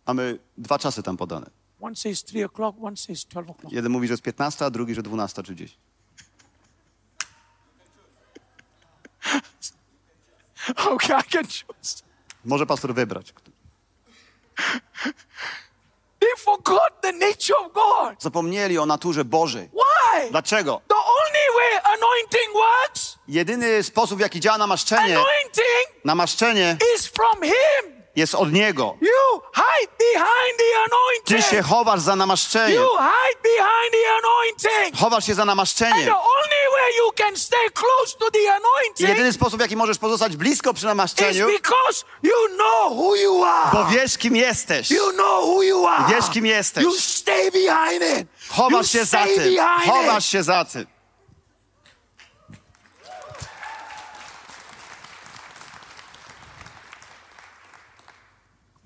[0.07, 1.51] mamy dwa czasy tam podane.
[1.81, 3.73] One says 3 o'clock, one says 12 o'clock.
[3.73, 5.79] Jeden mówi, że jest 15, a drugi, że 12 czy 10.
[10.93, 12.03] Okay, I can choose.
[12.45, 13.33] Może pastor wybrać.
[16.21, 18.23] They forgot the nature of God.
[18.23, 19.69] Zapomnieli o naturze Bożej.
[19.73, 20.31] Why?
[20.31, 20.81] Dlaczego?
[20.89, 27.43] The only way anointing works, Jedyny sposób, w jaki działa namaszczenie, anointing namaszczenie is from
[27.43, 28.03] Him.
[28.17, 28.97] jest od Niego.
[29.01, 30.67] You hide behind the
[31.25, 31.67] Ty się anointing.
[31.67, 32.83] chowasz za namaszczeniem.
[32.83, 35.01] You hide behind the anointing.
[35.01, 36.15] Chowasz się za namaszczeniem.
[36.99, 40.89] You can stay close to the anointing jedyny sposób, jaki możesz pozostać blisko przy is
[40.89, 43.39] namaszczeniu, because you know who you
[43.73, 43.91] bo are.
[43.91, 44.91] wiesz, kim jesteś.
[44.91, 46.15] You know who you are.
[46.15, 46.85] Wiesz, kim jesteś.
[46.85, 48.29] You stay behind it.
[48.49, 49.57] you Chowasz się za tym.
[49.87, 50.31] Chowasz it.
[50.31, 50.87] się za tym.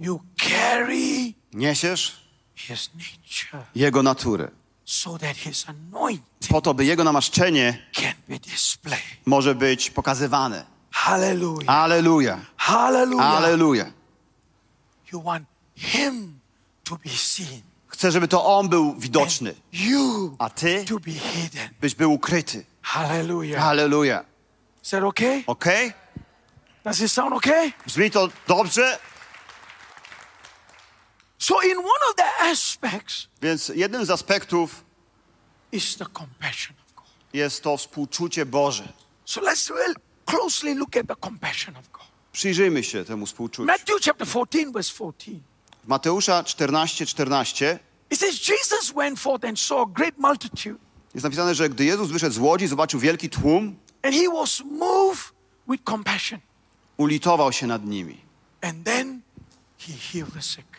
[0.00, 2.20] You carry Niesiesz
[2.54, 4.59] his nature Jego naturę.
[6.48, 7.78] Po to, by Jego namaszczenie
[9.26, 10.64] może być pokazywane.
[11.66, 12.40] Hallelujah.
[12.56, 13.36] Hallelujah.
[13.36, 13.92] Aleluja.
[15.12, 16.40] You want him
[16.84, 17.62] to be seen.
[17.86, 19.54] Chcę, żeby to On był widoczny,
[20.38, 21.68] a Ty to be hidden.
[21.80, 22.64] byś był ukryty.
[22.82, 23.62] Hallelujah.
[23.64, 24.24] Aleluja.
[24.84, 25.92] Is that okay?
[26.84, 27.72] Does it sound okay?
[27.86, 28.98] Brzmi to dobrze?
[31.40, 34.84] So, in one of the aspects Więc jednym z aspektów
[35.72, 37.06] is the compassion of God.
[37.32, 38.92] jest to współczucie Boże.
[39.24, 39.94] So, let's real
[40.26, 42.02] closely look at the compassion of God.
[42.32, 43.64] Przyjrzyjmy się temu współczuciu.
[43.66, 45.32] Matthew chapter 14, verse 14.
[45.84, 47.78] W Mateusza 14, 14
[48.10, 50.76] It says, Jesus went forth and saw a great multitude,
[51.14, 55.32] jest napisane, że gdy Jezus wyszedł z łodzi, zobaczył wielki tłum, and he was moved
[55.68, 56.40] with compassion.
[56.96, 58.20] ulitował się nad nimi
[58.62, 59.20] And then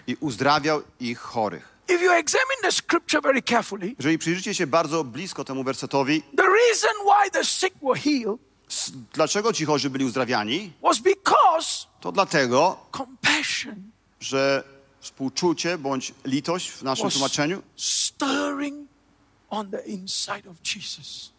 [0.07, 1.71] i uzdrawiał ich chorych.
[1.89, 6.43] If you examine the scripture very carefully, Jeżeli przyjrzycie się bardzo blisko temu wersetowi, the
[6.43, 8.51] reason why the sick were healed
[9.13, 14.63] dlaczego ci chorzy byli uzdrawiani, was because to dlatego, compassion że
[14.99, 18.89] współczucie bądź litość w naszym tłumaczeniu stirring
[19.49, 21.31] on the inside of Jesus.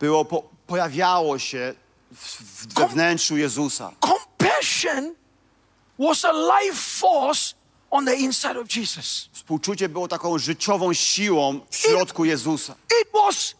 [0.00, 1.74] było, po, pojawiało się
[2.14, 3.92] w, w, we wnętrzu Jezusa.
[4.00, 5.14] Compassion
[6.00, 7.54] was a life force
[7.90, 9.28] on the inside of Jesus.
[9.32, 12.74] Współczucie było taką życiową siłą w środku Jezusa.
[13.02, 13.54] It was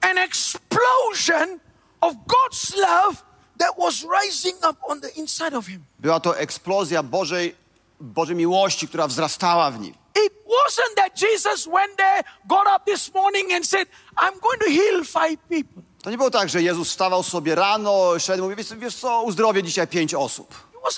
[0.00, 1.60] an explosion
[2.00, 3.22] of God's love
[3.58, 5.84] that was rising up on the inside of him.
[5.98, 7.54] Była to eksplozja Bożej,
[8.00, 9.94] Bożej miłości, która wzrastała w nim.
[10.26, 14.70] It wasn't that Jesus went there, got up this morning and said, I'm going to
[14.70, 15.82] heal five people.
[16.06, 19.22] To nie było tak, że Jezus wstawał sobie rano, szedł i mówił, wiesz, wiesz co,
[19.22, 20.54] uzdrowię dzisiaj pięć osób.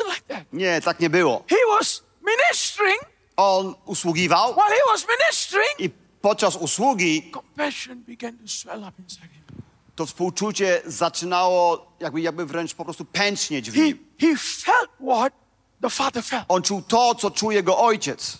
[0.08, 0.44] Like.
[0.52, 1.44] Nie, tak nie było.
[3.36, 5.90] On usługiwał While he was ministering, i
[6.20, 7.32] podczas usługi
[9.96, 14.06] to współczucie zaczynało jakby, jakby wręcz po prostu pęcznieć w nim.
[14.20, 15.32] he felt what
[15.82, 16.44] the Father felt.
[16.48, 18.38] On czuł to, co czuje jego ojciec.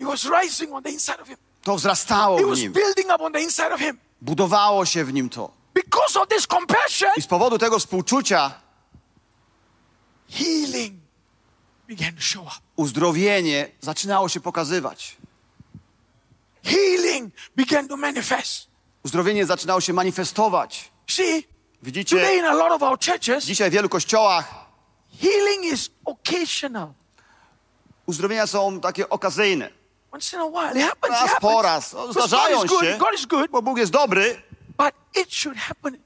[0.00, 1.36] It was rising on the inside of him.
[1.62, 2.72] To wzrastało w was nim.
[2.72, 4.05] building up on the inside of him.
[4.20, 5.50] Budowało się w nim to.
[5.74, 8.54] Because of this compassion, I z powodu tego współczucia
[10.30, 10.94] healing
[11.88, 12.54] began to show up.
[12.76, 15.16] uzdrowienie zaczynało się pokazywać.
[16.64, 18.66] Healing began to manifest.
[19.04, 20.90] Uzdrowienie zaczynało się manifestować.
[21.06, 21.44] See, today
[21.82, 24.66] Widzicie, in a lot of our churches, dzisiaj w wielu kościołach
[25.20, 26.92] healing is occasional.
[28.06, 29.70] uzdrowienia są takie okazyjne.
[30.16, 31.14] Once in a while, it happens.
[31.16, 31.64] It Raz po happens.
[31.64, 31.90] raz.
[31.90, 32.84] Because God Zdarzają is good.
[32.84, 34.42] się, God is good, bo Bóg jest dobry,
[34.78, 35.98] but it should happen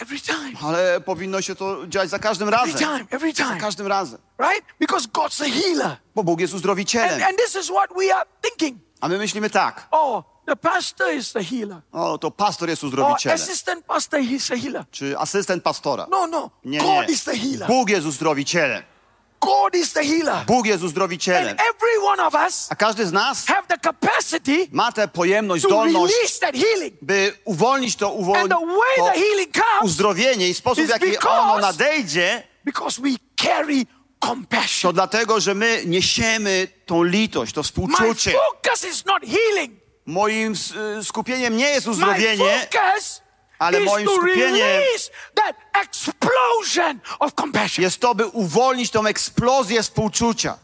[0.00, 0.52] every time.
[0.62, 2.78] ale powinno się to dziać za każdym Every razem.
[2.78, 4.18] time, every Za time, każdym razem.
[4.38, 4.62] right?
[4.80, 5.96] Because God's a healer.
[6.14, 7.22] Bo Bóg jest And, uzdrowicielem.
[7.22, 8.78] and this is what we are thinking.
[9.00, 9.86] A my myślimy tak.
[9.90, 11.80] Oh, the pastor is the healer.
[11.92, 13.34] O, to pastor jest Or uzdrowicielem.
[13.42, 14.84] assistant pastor, he's a healer.
[14.90, 16.06] Czy asystent pastora.
[16.10, 16.50] No, no.
[16.64, 17.14] Nie, God nie.
[17.14, 17.66] is the healer.
[17.68, 18.82] Bóg jest uzdrowicielem.
[19.40, 20.44] God is the healer.
[20.46, 21.56] Bóg jest And uzdrowicielem.
[21.56, 25.68] every one of us A każdy z nas have the capacity ma tę pojemność, to
[25.68, 26.94] zdolność, release that healing.
[27.02, 30.88] by uwolnić to, And uwolnić the way to the healing comes uzdrowienie i sposób, w
[30.88, 34.92] jaki because- ono nadejdzie, because we carry to compassion.
[34.94, 38.30] dlatego, że my niesiemy tą litość, to My współczucie.
[38.32, 39.72] focus is not healing.
[40.06, 40.54] Moim
[41.00, 43.22] y, skupieniem nie jest My uzdrowienie, focus
[43.58, 44.80] Ale moim skupieniem-
[47.78, 50.58] jest to, by uwolnić tą eksplozję współczucia.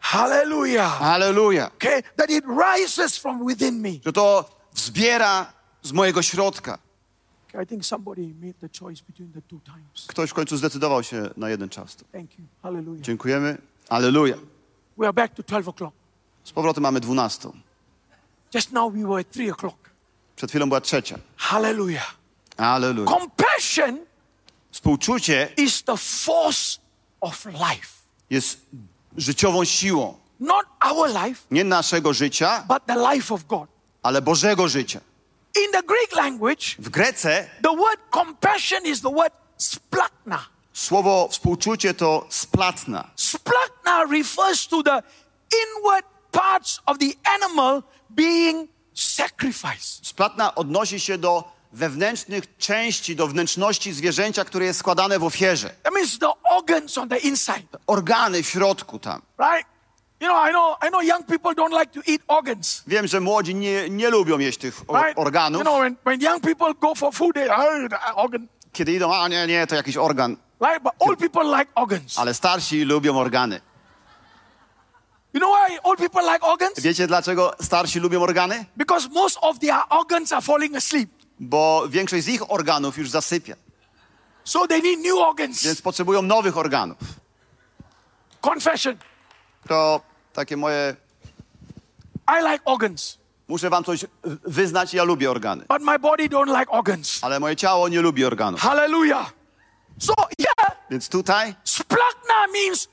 [0.00, 1.02] Hallelujah.
[1.02, 1.70] Aleluja.
[1.74, 3.90] Okay, that it rises from within me.
[4.04, 6.78] Że to wzbiera z mojego środka.
[7.62, 10.06] I think somebody made the choice between the two times.
[10.06, 11.96] Ktoś w końcu zdecydował się na jeden czas.
[12.12, 12.44] Thank you.
[12.62, 13.02] Hallelujah.
[13.04, 13.58] Dziękujemy.
[13.88, 14.36] Aleluja.
[14.98, 15.92] We are back to 12 o'clock.
[16.44, 17.50] Z powrotem mamy 12.
[18.54, 19.83] Just now we were at 3 o'clock.
[20.36, 21.18] Przed chwilą była trzecia.
[21.36, 22.14] Hallelujah.
[22.56, 23.10] Aleluja.
[23.10, 23.98] Compassion
[24.70, 26.78] Współczucie is the force
[27.20, 27.88] of life.
[28.30, 28.60] jest
[29.16, 30.18] życiową siłą.
[30.40, 33.68] Not our life, Nie naszego życia, but the life of God.
[34.02, 35.00] ale Bożego życia.
[35.64, 40.46] In the Greek language, W Grece the word compassion is the word splachna.
[40.72, 43.10] słowo współczucie to splatna.
[43.16, 45.02] Splachna refers to the
[45.66, 50.06] inward parts of the animal being sacrificed.
[50.06, 55.70] Splatna odnosi się do wewnętrznych części, do wnętrzności zwierzęcia, które jest składane w ofierze.
[55.82, 59.22] That means the organs on the inside, Organy w środku tam.
[59.38, 59.66] right?
[60.20, 63.20] You know, I know, I know young people don't like to eat organs, Wiem, że
[63.20, 65.18] młodzi nie, nie lubią jeść tych right?
[65.18, 65.58] organów.
[65.58, 69.28] You know, when, when young people go for food, they, "Oh, organ, Kiedy idą, a
[69.28, 70.36] nie, nie, to jakiś organ.
[70.60, 70.82] right?
[70.82, 72.18] But old people like organs.
[72.18, 73.60] Ale starsi lubią organy.
[75.34, 76.80] You know why old people like organs?
[76.80, 78.64] Wiecie, dlaczego starsi lubią organy?
[78.76, 81.10] Because most of their organs are falling asleep.
[81.40, 83.56] Bo większość z ich organów już zasypia.
[84.44, 85.62] So they need new organs.
[85.62, 86.98] Więc potrzebują nowych organów.
[88.40, 88.96] Confession.
[89.68, 90.00] To
[90.32, 90.96] takie moje...
[92.28, 93.18] I like organs,
[93.48, 94.04] Muszę wam coś
[94.44, 95.64] wyznać, ja lubię organy.
[95.68, 97.18] but my body don't like organs.
[97.22, 98.60] Ale moje ciało nie lubi organów.
[98.60, 99.32] Hallelujah.
[99.98, 102.88] So here, Więc tutaj splachna means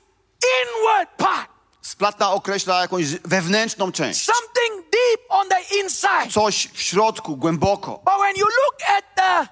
[0.62, 1.51] inward part.
[1.82, 4.24] Splatna określa jakąś wewnętrzną część.
[4.24, 6.32] Something deep on the inside.
[6.32, 7.92] Coś w środku, głęboko.
[8.04, 9.48] But when you look at the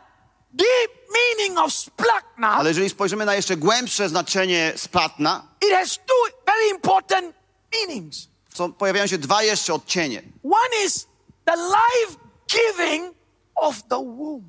[0.53, 6.37] deep meaning of splachna, Ale jeżeli spojrzymy na jeszcze głębsze znaczenie splatna, it has two
[6.47, 7.35] very important
[7.73, 8.29] meanings.
[8.57, 10.23] to pojawiają się dwa jeszcze odcienie.
[10.45, 11.07] One is
[11.45, 12.17] the life
[12.49, 13.15] giving
[13.55, 14.45] of the womb.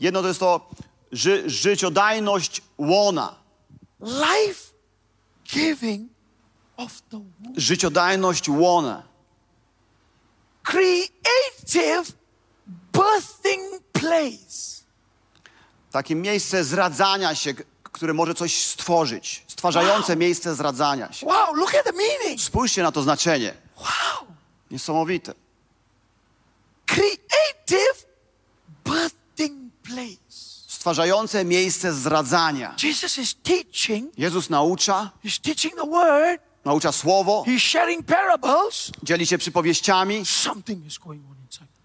[0.00, 0.70] Jedno to jest to
[1.12, 3.34] ży życiodajność łona.
[4.00, 4.60] Life
[5.44, 6.10] giving.
[7.56, 9.02] Życiodajność łona.
[10.62, 12.12] Creative
[12.92, 14.80] birthing place.
[15.90, 19.44] Takie miejsce zradzania się, które może coś stworzyć.
[19.48, 21.26] Stwarzające miejsce zradzania się.
[21.26, 22.40] Wow, look at the meaning.
[22.40, 23.54] Spójrzcie na to znaczenie.
[23.76, 24.26] Wow.
[24.70, 25.34] Niesamowite.
[26.86, 28.06] Creative
[28.84, 30.60] birthing place.
[30.66, 32.74] Stwarzające miejsce zradzania.
[32.82, 34.18] Jesus is teaching.
[34.18, 35.10] Jezus naucza,
[36.70, 37.44] Naucza słowo,
[39.02, 40.22] dzieli się przypowieściami,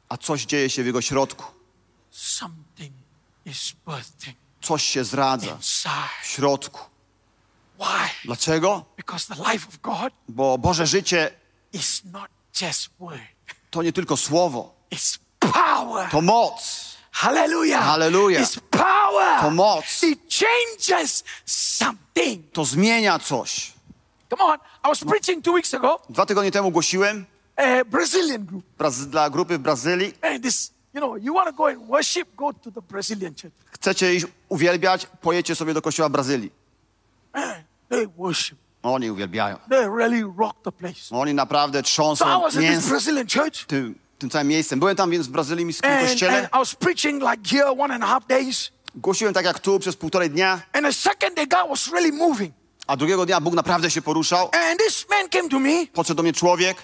[0.10, 1.43] a coś dzieje się w jego środku.
[4.62, 5.58] Coś się zdradza
[6.24, 6.80] w środku.
[8.26, 8.86] Dlaczego?
[10.30, 11.32] Bo Boże życie
[13.71, 14.76] to nie tylko słowo,
[16.12, 16.86] to moc.
[17.12, 17.84] Hallelujah.
[17.84, 18.48] Hallelujah.
[18.69, 19.41] Power.
[19.41, 20.04] To moc.
[20.04, 22.52] It changes something.
[22.52, 23.74] To zmienia coś.
[24.38, 24.58] Come on.
[24.86, 27.26] I was preaching two weeks ago, Dwa tygodnie temu głosiłem
[27.58, 28.65] a Brazilian group.
[28.78, 30.13] Braz- dla grupy w Brazylii.
[30.21, 33.54] And this, you know, you want to go and worship, go to the Brazilian church.
[33.71, 36.52] Chcecie iść uwielbiać, pojedźcie sobie do kościoła Brazylii.
[37.34, 38.58] Man, they worship.
[38.84, 39.58] Oni uwielbiają.
[39.69, 41.00] They really rock the place.
[41.12, 43.65] Oni naprawdę So I trząsą was in this mięs Brazilian church.
[43.65, 44.80] tym, tym całym miejscem.
[44.80, 46.38] Byłem tam więc w brazylijskim And, kościele.
[46.38, 48.71] and I was preaching like here one and a half days.
[48.95, 52.54] Głosiłem tak jak tu przez półtorej dnia, And the second day, God was really moving.
[52.88, 54.50] A drugiego dnia Bóg naprawdę się poruszał.
[54.71, 56.78] And this man came to me, Podszedł do mnie człowiek.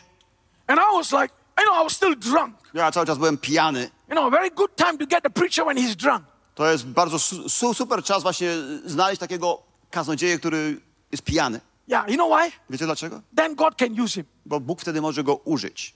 [0.68, 2.56] and I was like, you know, I was still drunk.
[2.74, 3.90] Ja cały czas byłem pijany.
[4.10, 6.24] You know, very good time to get preacher when he's drunk.
[6.56, 8.50] To jest bardzo su, su, super czas właśnie
[8.86, 9.62] znaleźć takiego
[9.92, 11.60] kaznodzieję, który jest pijany.
[11.88, 12.52] Yeah, you know why?
[12.70, 13.22] Wiecie dlaczego?
[13.36, 14.26] Then God can use him.
[14.46, 15.94] Bo Bóg wtedy może go użyć.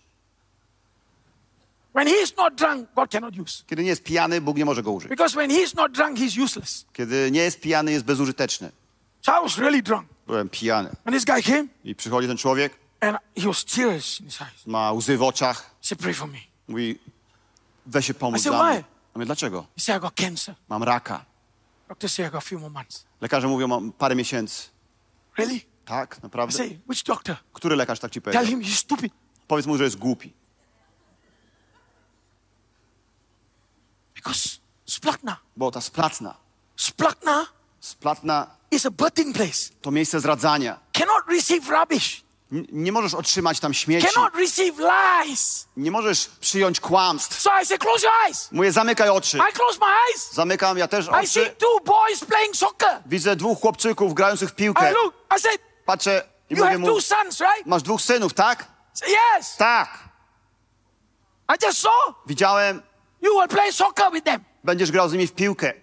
[1.93, 3.63] When he's not drunk, God cannot use.
[3.67, 5.09] Kiedy nie jest pijany, Bóg nie może go użyć.
[5.09, 6.85] Because when he's not drunk, he's useless.
[6.93, 8.71] Kiedy nie jest pijany, jest bezużyteczny.
[9.25, 10.07] So I was really drunk.
[10.27, 10.89] Byłem pijany.
[11.05, 14.65] And this guy came, I przychodzi ten człowiek, and he was tears in his eyes.
[14.67, 16.37] ma łzy w oczach, He said, pray for me.
[16.67, 16.99] mówi,
[17.85, 18.83] weź się pomóc I said, dla mnie.
[19.15, 19.61] mówię, dlaczego?
[19.75, 20.55] He said, I got cancer.
[20.69, 21.25] Mam raka.
[21.89, 23.05] Doctor said, I got a few more months.
[23.21, 24.69] Lekarze mówią, mam parę miesięcy.
[25.37, 25.61] Really?
[25.85, 26.57] Tak, I naprawdę?
[26.57, 27.35] say, which doctor?
[27.53, 28.45] Który lekarz tak ci Tell powiedział?
[28.59, 29.13] him he's stupid.
[29.47, 30.33] Powiedz mu, że jest głupi.
[34.15, 34.49] Because
[34.85, 36.35] splachna, Bo ta splatna,
[36.75, 37.45] splachna
[37.79, 39.69] splatna is a birthing place.
[39.81, 40.79] to miejsce zradzania.
[40.93, 42.25] Cannot receive rubbish.
[42.51, 44.07] N- nie możesz otrzymać tam śmieci.
[44.13, 45.67] Cannot receive lies.
[45.77, 47.41] Nie możesz przyjąć kłamstw.
[47.41, 48.51] So I say, close your eyes.
[48.51, 49.37] Mówię, zamykaj oczy.
[49.37, 50.33] I close my eyes.
[50.33, 51.55] Zamykam ja też I see oczy.
[51.59, 53.01] two boys playing soccer.
[53.05, 54.91] Widzę dwóch chłopczyków grających w piłkę.
[54.91, 57.65] I look, I said, Patrzę i you mówię have mu, two sons, right?
[57.65, 58.65] masz dwóch synów, tak?
[58.93, 59.09] Say,
[59.39, 59.55] yes.
[59.57, 59.89] Tak.
[61.49, 61.91] I just saw
[62.27, 62.81] Widziałem,
[63.21, 64.43] you will play soccer with them.
[64.63, 65.73] będziesz grał z nimi w piłkę.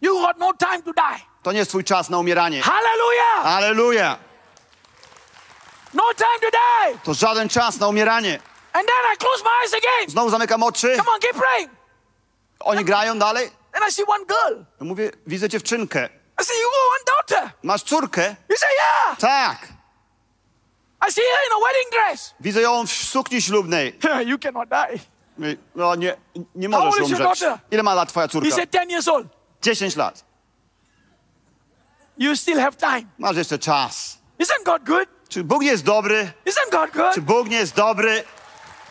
[0.00, 1.27] You got no time to die.
[1.42, 2.62] To nie jest twój czas na umieranie.
[2.62, 3.46] Hallelujah.
[3.46, 4.18] Aleluja!
[5.94, 6.98] No time to die.
[7.04, 8.40] To żaden czas na umieranie.
[8.72, 10.10] And then I close my eyes again.
[10.10, 10.96] Znowu zamykam oczy.
[10.96, 11.70] Come on, keep praying.
[12.60, 13.50] Oni grają dalej.
[13.72, 14.64] Then I see one girl.
[14.80, 16.08] Ja mówię, widzę dziewczynkę.
[16.40, 17.50] I say, you one daughter.
[17.62, 18.36] Masz córkę?
[18.48, 19.18] You say, yeah.
[19.18, 19.68] Tak.
[21.08, 22.34] I see her in a wedding dress.
[22.40, 23.98] Widzę ją w sukni ślubnej.
[24.30, 24.98] you cannot die.
[25.74, 26.16] No nie,
[26.54, 27.44] nie możesz umrzeć.
[27.70, 28.50] Ile ma lat twoja He córka?
[28.50, 29.26] said, 10 years old.
[29.62, 30.24] 10 lat.
[32.18, 33.02] You still have time.
[33.18, 34.18] Masz jeszcze czas.
[34.40, 35.08] Isn't God good?
[35.28, 36.32] Czy Bóg nie jest dobry?
[36.46, 37.36] Isn't God Czy good?
[37.36, 38.24] Bóg nie jest dobry?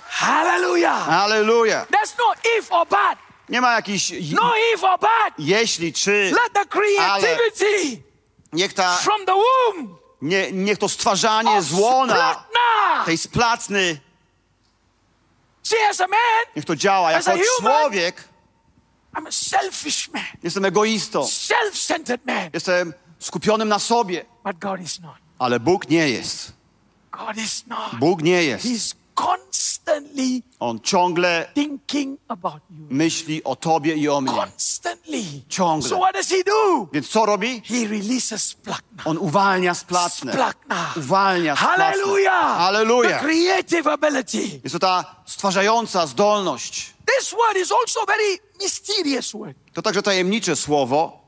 [0.09, 1.09] Hallelujah.
[1.09, 1.85] Aleluja.
[1.85, 3.17] There's no if or but.
[3.49, 5.33] Nie ma jakichś j- No if or but.
[5.37, 8.01] jeśli, czy, Let the creativity
[8.53, 13.05] niech, ta, from the womb nie, niech to stwarzanie z łona, Splatna.
[13.05, 13.17] tej
[16.07, 17.11] man, niech to działa.
[17.11, 18.23] Jako człowiek
[19.15, 22.49] I'm a selfish man, jestem egoistą, self-centered man.
[22.53, 25.15] jestem skupionym na sobie, But God is not.
[25.39, 26.53] ale Bóg nie jest.
[27.99, 28.67] Bóg nie jest.
[30.59, 31.49] On ciągle
[32.89, 34.47] myśli o tobie i o mnie.
[35.49, 35.89] Ciągle.
[35.89, 36.87] So what does he do?
[36.93, 37.61] Więc co robi?
[37.65, 39.03] He releases plakna.
[39.05, 40.53] On uwalnia splatnę.
[40.97, 41.83] Uwalnia splatnę.
[41.83, 42.57] Hallelujah.
[42.57, 43.19] Halleluja.
[43.19, 44.59] The creative ability.
[44.63, 46.93] Jest to ta stwarzająca zdolność.
[47.17, 49.57] This word is also very mysterious word.
[49.73, 51.19] To także tajemnicze słowo.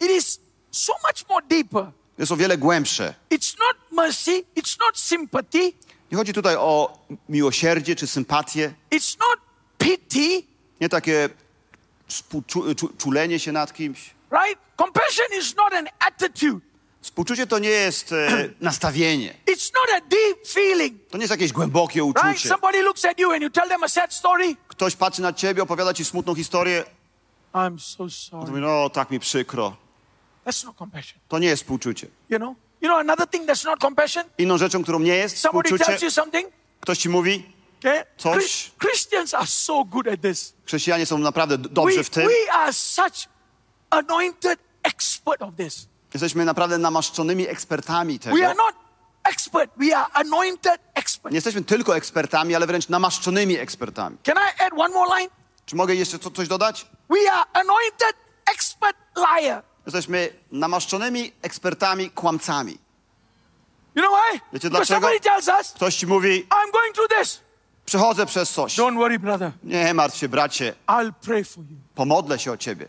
[0.00, 0.40] It is
[0.78, 1.86] so much more deeper.
[2.18, 3.14] Jest o wiele głębsze.
[3.30, 4.44] It's not mercy.
[4.56, 5.72] It's not sympathy.
[6.12, 6.98] Nie chodzi tutaj o
[7.28, 8.74] miłosierdzie czy sympatię.
[8.90, 9.38] It's not
[9.78, 10.42] pity,
[10.80, 11.28] Nie takie
[12.98, 14.14] czulenie się nad kimś.
[14.32, 14.60] right?
[14.76, 16.60] Compassion is not an attitude.
[17.00, 18.28] Współczucie to nie jest e,
[18.60, 19.34] nastawienie.
[19.46, 22.18] It's not a deep feeling, To nie jest jakieś głębokie right?
[22.26, 22.48] uczucie.
[22.48, 24.56] Somebody looks at you and you tell them a sad story.
[24.68, 26.84] Ktoś patrzy na ciebie, opowiada ci smutną historię.
[27.54, 28.50] I'm so sorry.
[28.50, 29.76] mówi, no tak mi przykro.
[30.48, 31.18] That's not compassion.
[31.28, 32.06] To nie jest współczucie.
[32.28, 32.54] You know?
[32.80, 34.24] You know another thing that's not compassion?
[34.38, 36.48] Inną rzeczą, którą nie jest Somebody tells współczucie, you something.
[36.80, 38.04] ktoś ci mówi, Okay?
[38.16, 40.54] Coś- Chris- Christians are so good at this.
[40.66, 42.28] chrześcijanie są naprawdę d- We, dobrzy w tym.
[42.28, 43.28] we are such
[43.90, 45.86] anointed expert of this.
[46.14, 48.36] Jesteśmy naprawdę namaszczonymi ekspertami tego.
[48.36, 48.74] We are not
[49.24, 49.70] expert.
[49.76, 51.32] We are anointed expert.
[51.32, 54.16] Nie jesteśmy tylko ekspertami, ale wręcz namaszczonymi ekspertami.
[54.24, 55.30] Can I add one more line?
[55.66, 56.86] Czy mogę jeszcze co, coś dodać?
[57.10, 58.16] We are anointed
[58.54, 59.62] expert liar.
[59.88, 62.78] Jesteśmy namaszczonymi ekspertami kłamcami.
[63.94, 64.40] You know why?
[64.52, 65.08] Wiecie dlaczego?
[65.60, 67.40] us, Ktoś ci mówi, I'm going through this.
[67.86, 68.76] przechodzę przez coś.
[68.78, 69.52] Don't worry, brother.
[69.62, 71.76] Nie martw się, bracie, I'll pray for you.
[71.94, 72.88] pomodlę się o ciebie.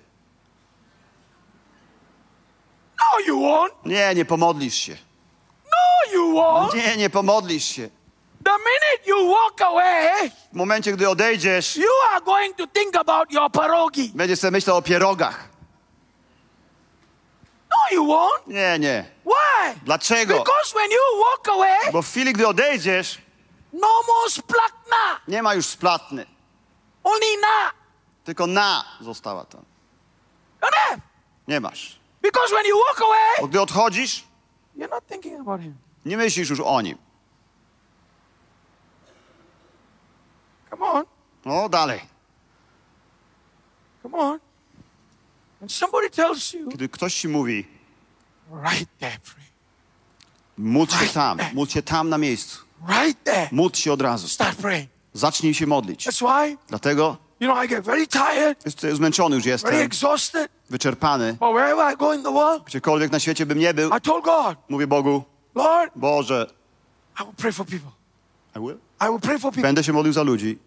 [3.00, 3.72] No, you won't.
[3.86, 4.98] Nie, nie pomodlisz się.
[5.66, 6.76] No, you won't.
[6.76, 7.90] Nie, nie pomodlisz się.
[8.44, 13.32] The minute you walk away, W momencie, gdy odejdziesz, you are going to think about
[13.32, 14.12] your pierogi.
[14.16, 15.50] będziesz sobie myślał o pierogach.
[17.92, 18.48] No, you won't.
[18.48, 19.06] Nie, nie.
[19.26, 19.80] Why?
[19.86, 20.38] Dlaczego?
[20.40, 23.22] Because when you walk away, Bo w chwili, gdy odejdziesz,
[23.74, 25.20] no more splakna.
[25.28, 26.26] nie ma już splatny.
[27.04, 27.72] Only na.
[28.24, 29.62] Tylko na została tam.
[30.62, 31.02] Enough.
[31.48, 32.00] Nie masz.
[32.22, 34.24] Because when you walk away, Bo gdy odchodzisz,
[34.78, 35.76] you're not thinking about him.
[36.06, 36.98] nie myślisz już o nim.
[40.70, 41.06] Come on.
[41.46, 42.02] No, dalej.
[44.04, 44.40] Come on.
[45.60, 47.68] When somebody tells you, Gdy ktoś ci mówi,
[48.52, 49.46] right there, pray.
[50.58, 52.58] módl się tam, módl się tam na miejscu.
[52.88, 53.50] Right there.
[53.52, 54.28] Módl się od razu.
[54.28, 54.90] Start praying.
[55.14, 56.08] Zacznij się modlić.
[56.08, 60.52] That's why, Dlatego you know, I get very tired, jest- zmęczony już very jestem, exhausted.
[60.70, 61.34] wyczerpany.
[61.34, 64.26] But wherever I go in the world, Gdziekolwiek na świecie bym nie był, I told
[64.26, 65.24] God, mówię Bogu,
[65.56, 66.48] Lord, Boże,
[67.22, 67.92] I will pray for people.
[68.56, 68.78] I will.
[69.02, 69.62] I will pray for people.
[69.62, 70.60] będę się modlił za ludzi.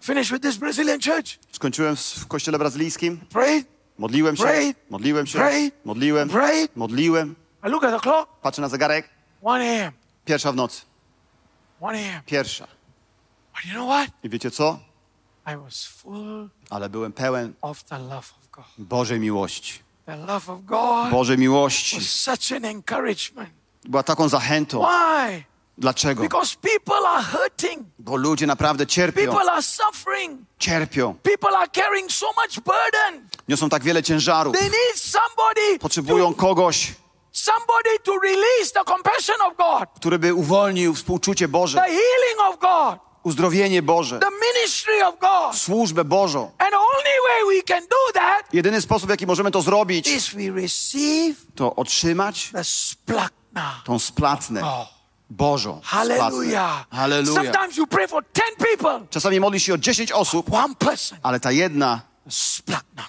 [0.00, 1.38] Finish with this Brazilian church.
[1.52, 3.66] Skończyłem w w kościele brazylijskim, Prayed.
[4.02, 4.76] Modliłem się, Prayed.
[4.90, 5.74] modliłem się, Prayed.
[5.84, 6.76] modliłem, Prayed.
[6.76, 7.34] modliłem.
[7.66, 8.40] I look at the clock.
[8.42, 9.08] Patrzę na zegarek,
[9.42, 9.92] 1 a.m.
[10.24, 10.82] pierwsza w nocy,
[11.80, 12.22] 1 a.m.
[12.26, 12.66] pierwsza.
[13.54, 14.10] But you know what?
[14.24, 14.78] I wiecie co?
[15.46, 18.64] I was full Ale byłem pełen of the love of God.
[18.78, 19.78] Bożej miłości.
[20.06, 21.96] The love of God Bożej miłości.
[21.96, 23.50] was such an encouragement.
[23.84, 24.86] Była taką zachętą.
[24.86, 25.44] Why?
[25.78, 26.22] Dlaczego?
[26.22, 27.86] Because people are hurting.
[27.98, 29.20] Bo ludzie naprawdę cierpią.
[29.20, 30.40] People are suffering.
[30.58, 31.14] Cierpią.
[31.22, 33.28] People are carrying so much burden.
[33.48, 34.56] Niosą tak wiele ciężarów.
[34.56, 36.94] They need somebody Potrzebują to, kogoś,
[37.32, 42.58] somebody to release the compassion of God, który by uwolnił współczucie the Boże, healing of
[42.58, 45.56] God, uzdrowienie Boże, the ministry of God.
[45.56, 46.50] służbę Bożą.
[46.58, 50.08] And the only way we can do that Jedyny sposób, w jaki możemy to zrobić,
[50.08, 53.28] is we receive to otrzymać the
[53.84, 55.01] tą splatnę Oh,
[55.36, 55.80] Bożą.
[55.84, 56.80] hallelujah.
[56.82, 56.98] Splatnę.
[56.98, 57.42] Halleluja.
[57.42, 61.40] Sometimes you pray for 10 people, Czasami modlisz się o 10 osób, one person, ale
[61.40, 62.00] ta jedna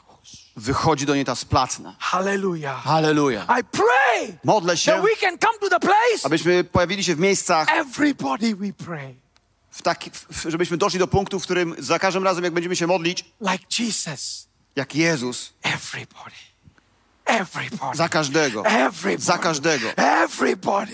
[0.08, 0.38] goes.
[0.56, 1.96] wychodzi do niej ta splatna.
[2.00, 2.84] Hallelujah.
[2.84, 3.44] Halleluja.
[3.60, 7.20] I pray Modlę that się, we can come to the place, abyśmy pojawili się w
[7.20, 9.16] miejscach, everybody we pray,
[9.72, 12.88] w taki, w, żebyśmy doszli do punktu, w którym za każdym razem, jak będziemy się
[12.88, 14.48] modlić, like Jesus.
[14.76, 16.36] jak Jezus, Everybody.
[17.26, 17.98] Everybody.
[17.98, 19.24] za każdego, Everybody.
[19.24, 19.90] za każdego.
[19.98, 20.32] Everybody.
[20.32, 20.94] The splachna of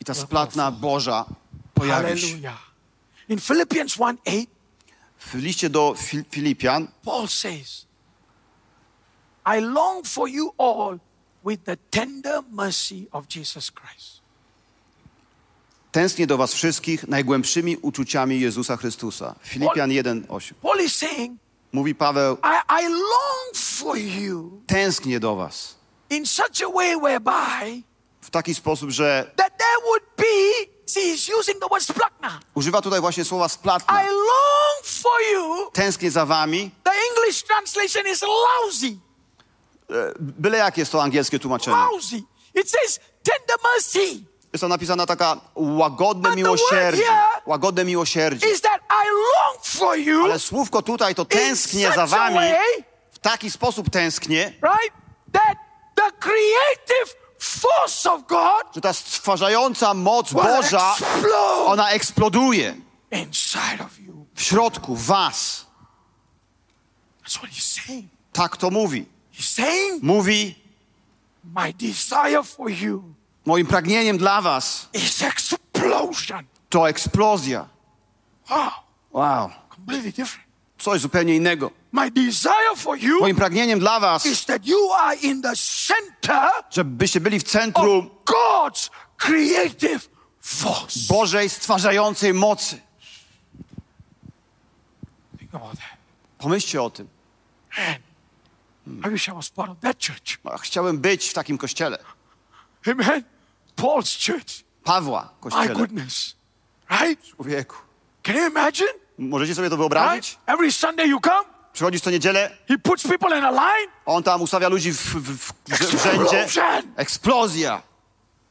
[0.00, 1.24] I ta splatna Boża
[1.74, 2.52] pojawi się.
[3.28, 4.46] In Philippians 1 8,
[5.18, 7.86] W liście do Fil- Filipian Paul says,
[9.46, 10.98] I long for you all
[11.44, 14.20] with the tender mercy of Jesus Christ.
[15.92, 19.34] Tęsknię do was wszystkich najgłębszymi uczuciami Jezusa Chrystusa.
[19.42, 20.54] Filipian 1:8.
[20.62, 21.38] Paul is saying,
[21.72, 25.76] Mówi Paweł, I, I long for you tęsknię do was
[26.10, 27.82] in such a way whereby
[28.24, 30.24] w taki sposób, że that there would be,
[30.86, 32.40] see, he's using the word splakna.
[32.54, 34.02] używa tutaj właśnie słowa splatna.
[34.02, 35.70] I long for you.
[35.72, 36.70] Tęsknię za wami.
[36.84, 38.96] The English translation is lousy.
[40.20, 41.76] Byle jakie jest to angielskie tłumaczenie.
[41.76, 42.16] Lousy.
[42.54, 44.24] It says tender mercy.
[44.52, 47.02] Jest tam napisana taka łagodne But miłosierdzie.
[47.46, 48.50] Łagodne miłosierdzie.
[48.50, 52.34] Is that I long for you Ale słówko tutaj to tęsknię za wami.
[52.34, 54.92] way, W taki sposób tęsknię, right?
[55.32, 55.56] That
[55.94, 57.14] the creative
[57.44, 60.96] force of God że ta stwarzająca moc Boża,
[61.66, 62.74] ona eksploduje
[63.10, 64.26] inside of you.
[64.34, 65.66] w środku was.
[67.24, 68.08] That's what he's saying.
[68.32, 69.06] Tak to mówi.
[69.32, 70.54] He's saying, Mówi,
[71.44, 73.02] My desire for you
[73.46, 76.44] moim pragnieniem dla was is explosion.
[76.70, 77.66] to eksplozja.
[78.50, 78.70] Wow,
[79.12, 79.50] Wow.
[79.70, 80.43] completely different.
[80.78, 81.70] Coś zupełnie innego.
[81.92, 86.50] My desire for you Moim pragnieniem dla was, is that you are in the center
[86.70, 90.08] żebyście byli w centrum God's creative
[90.40, 91.00] force.
[91.08, 92.80] Bożej stwarzającej mocy.
[95.38, 95.98] Think about that.
[96.38, 97.08] Pomyślcie o tym.
[98.86, 100.38] Man, I wish I was part of that church.
[100.62, 101.98] Chciałem być w takim kościele.
[102.86, 103.22] Amen.
[103.76, 104.64] Paul's church.
[104.84, 105.74] Pawła My kościele.
[105.74, 106.36] goodness.
[106.90, 107.22] Right?
[107.36, 107.76] Człowieku.
[108.22, 109.03] Can you imagine?
[109.18, 109.80] Możecie sobie to Right?
[109.80, 110.38] wyobrazić?
[110.46, 113.90] Every Sunday you come, Przychodzisz co niedzielę, he puts people in a line.
[114.06, 116.82] on tam ustawia ludzi w, w, w, w, rzędzie.
[116.96, 117.82] Eksplozja.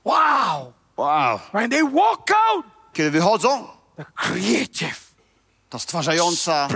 [0.04, 0.74] Wow.
[0.98, 1.40] Wow.
[1.54, 5.14] When they walk out, Kiedy wychodzą, the creative
[5.70, 6.68] ta stwarzająca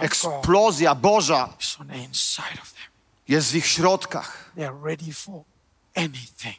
[0.00, 1.48] eksplozja Boża
[3.28, 4.52] jest w ich środkach.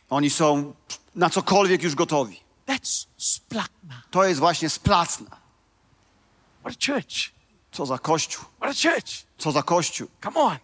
[0.09, 0.73] Oni są
[1.15, 2.39] na cokolwiek już gotowi.
[2.67, 4.01] That's splachna.
[4.11, 5.38] To jest właśnie splacna.
[6.63, 7.31] What a church.
[7.71, 8.45] Co za kościół.
[8.57, 9.25] What a church.
[9.37, 10.07] Co za kościół.
[10.23, 10.57] Come on.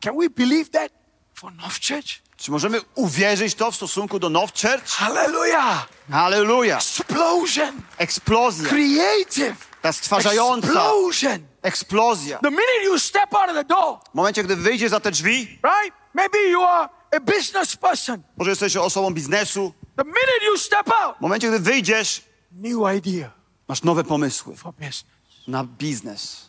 [0.00, 0.92] Can we believe that
[1.34, 2.26] for North Church?
[2.36, 4.88] Czy możemy uwierzyć to w stosunku do Now Church?
[4.88, 5.88] Hallelujah.
[6.10, 6.76] Halleluja.
[6.76, 7.82] Explosion.
[7.98, 8.68] Eksplozja.
[8.68, 9.56] Creative.
[9.82, 11.46] Ta stwarzająca Explosion.
[11.62, 12.38] eksplozja.
[12.38, 15.38] The minute you step out of the door, W momencie, gdy wyjdziesz za te drzwi,
[15.46, 15.96] right?
[16.14, 18.22] Maybe you are a business person.
[18.36, 22.22] może jesteś osobą biznesu, The minute you step out, w momencie, gdy wyjdziesz,
[22.52, 23.30] new idea
[23.68, 25.04] masz nowe pomysły for business.
[25.48, 26.48] Na biznes.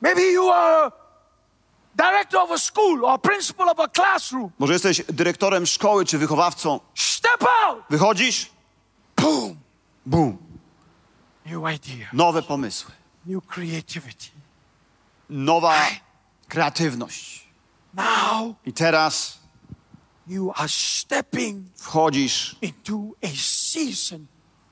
[0.00, 0.92] Maybe you are
[1.96, 4.50] director of a school or principal of a classroom.
[4.58, 6.80] Może jesteś dyrektorem szkoły czy wychowawcą.
[6.94, 7.84] Step out.
[7.90, 8.50] Wychodzisz,
[9.16, 9.56] Boom.
[10.06, 10.38] bum,
[11.46, 12.08] New idea.
[12.12, 12.90] nowe pomysły,
[13.26, 14.26] New creativity.
[15.30, 15.86] nowa
[16.48, 17.46] kreatywność.
[17.94, 19.38] Now I teraz
[20.26, 22.94] you are stepping wchodzisz into
[23.24, 24.26] a season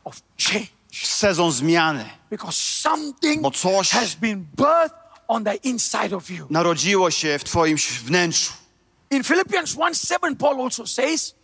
[0.04, 2.04] of change sezon zmiany.
[2.30, 4.94] because something Bo coś- has been birthed
[5.28, 6.46] on the inside of you.
[6.50, 8.52] Narodziło się w twoim wnętrzu.
[9.10, 11.34] In Philippians 1 7, Paul also says,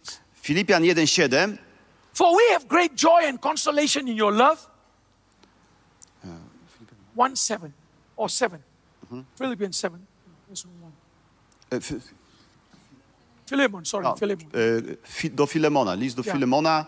[0.42, 1.59] Filipian 1,7
[2.14, 4.59] For we have great joy and consolation in your love.
[7.16, 7.72] 1 7
[8.16, 8.59] or 7.
[9.38, 10.07] Philippians 7.
[10.51, 10.92] This one.
[11.72, 12.03] e, f-
[13.47, 14.47] Philemon, sorry, a, Philemon.
[15.24, 16.32] e, do Filemona, list do Ja.
[16.32, 16.86] Filemona,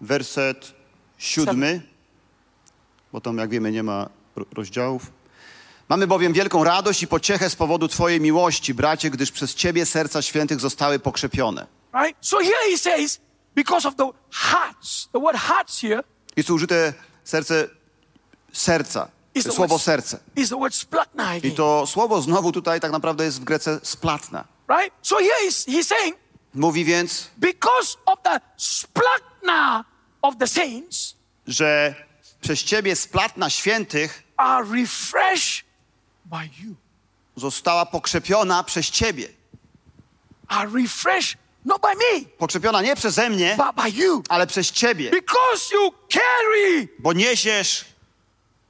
[0.00, 0.74] werset
[1.18, 1.80] siódmy,
[3.12, 5.02] bo tam jak wiemy nie ma ro- rozdziałów.
[5.88, 10.22] Mamy bowiem wielką radość i pociechę z powodu Twojej miłości, bracie, gdyż przez Ciebie serca
[10.22, 11.66] świętych zostały pokrzepione.
[11.94, 12.16] Right?
[12.26, 13.20] So here he says,
[13.54, 16.02] because of the hearts, the word hearts here
[16.36, 16.92] Jest tu użyte
[17.24, 17.68] serce
[18.52, 20.18] serca, is the, słowo word, serce.
[20.36, 24.44] is the word splatna I to słowo znowu tutaj tak naprawdę jest w Grece splatna.
[24.68, 24.94] Right?
[25.02, 26.16] So here he's, he's saying,
[26.54, 29.84] Mówi więc, because of the splatna
[30.22, 31.14] of the saints
[31.46, 31.94] że
[32.40, 35.64] przez Ciebie splatna świętych are refreshed
[36.24, 36.74] by you.
[37.36, 39.28] została pokrzepiona przez Ciebie.
[40.48, 44.22] Are refreshed not by me, Pokrzepiona nie przeze mnie, but by you.
[44.28, 45.10] ale przez Ciebie.
[45.10, 47.84] Because you carry Bo niesiesz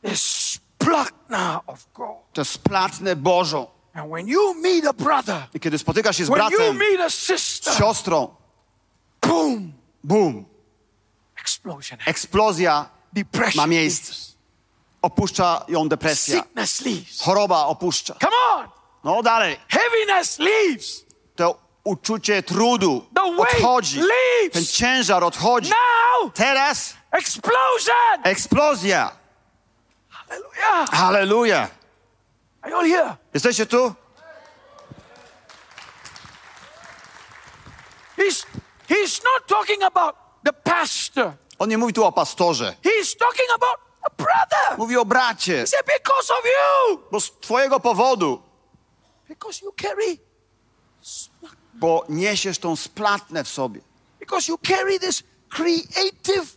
[0.02, 2.32] the splatna of God.
[2.32, 3.66] tę splatnę Bożą.
[3.94, 7.00] And when you meet a brother, I kiedy spotykasz się z when you bratem, meet
[7.00, 8.34] a z sister, siostrą,
[9.22, 9.72] boom,
[10.04, 10.44] bum,
[11.42, 11.98] explosion.
[12.06, 12.88] eksplozja
[13.56, 14.12] ma miejsce.
[15.02, 16.34] opuszcza ją depresja.
[16.42, 17.22] Sickness leaves.
[17.22, 18.14] Choroba opuszcza.
[18.14, 18.68] Come on.
[19.04, 19.56] No dalej.
[19.68, 21.04] Heaviness leaves.
[21.36, 23.06] To uczucie trudu
[23.38, 23.96] odchodzi.
[24.00, 24.52] leaves.
[24.52, 25.70] Ten ciężar odchodzi.
[25.70, 28.20] Now, Teraz explosion.
[28.24, 29.10] eksplozja.
[30.08, 30.90] Hallelujah.
[30.90, 31.68] Halleluja.
[32.62, 33.16] Are you all here?
[33.34, 33.94] Jesteście tu?
[38.16, 38.46] He's,
[38.88, 41.32] he's not talking about the pastor.
[41.60, 42.74] On nie mówi tu o pastorze.
[42.82, 44.78] He's talking about a brother.
[44.78, 45.60] Mówi o bracie.
[45.60, 46.98] He said, because of you.
[47.12, 48.42] Bo z twojego powodu,
[49.28, 50.18] Because you carry
[51.74, 53.80] bo niesiesz tą splatnę w sobie.
[54.20, 56.56] because you carry this creative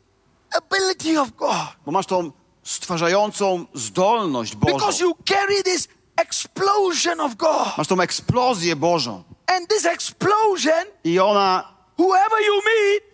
[0.58, 1.68] ability of God.
[1.86, 2.32] Bo masz tą
[2.64, 4.74] stwarzającą zdolność Bożą.
[4.78, 5.88] Because you carry this
[6.18, 7.78] explosion of God.
[7.78, 9.24] Masz tą eksplozję Bożą.
[9.48, 13.13] And this explosion, I ona, whoever you meet,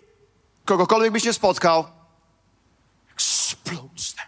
[0.70, 1.86] kogokolwiek byś nie spotkał,
[3.14, 4.26] explodes them.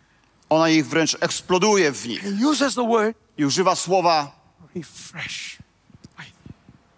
[0.49, 2.21] ona ich wręcz eksploduje w nich.
[2.21, 4.31] He uses the word I używa słowa,
[4.75, 5.57] refresh.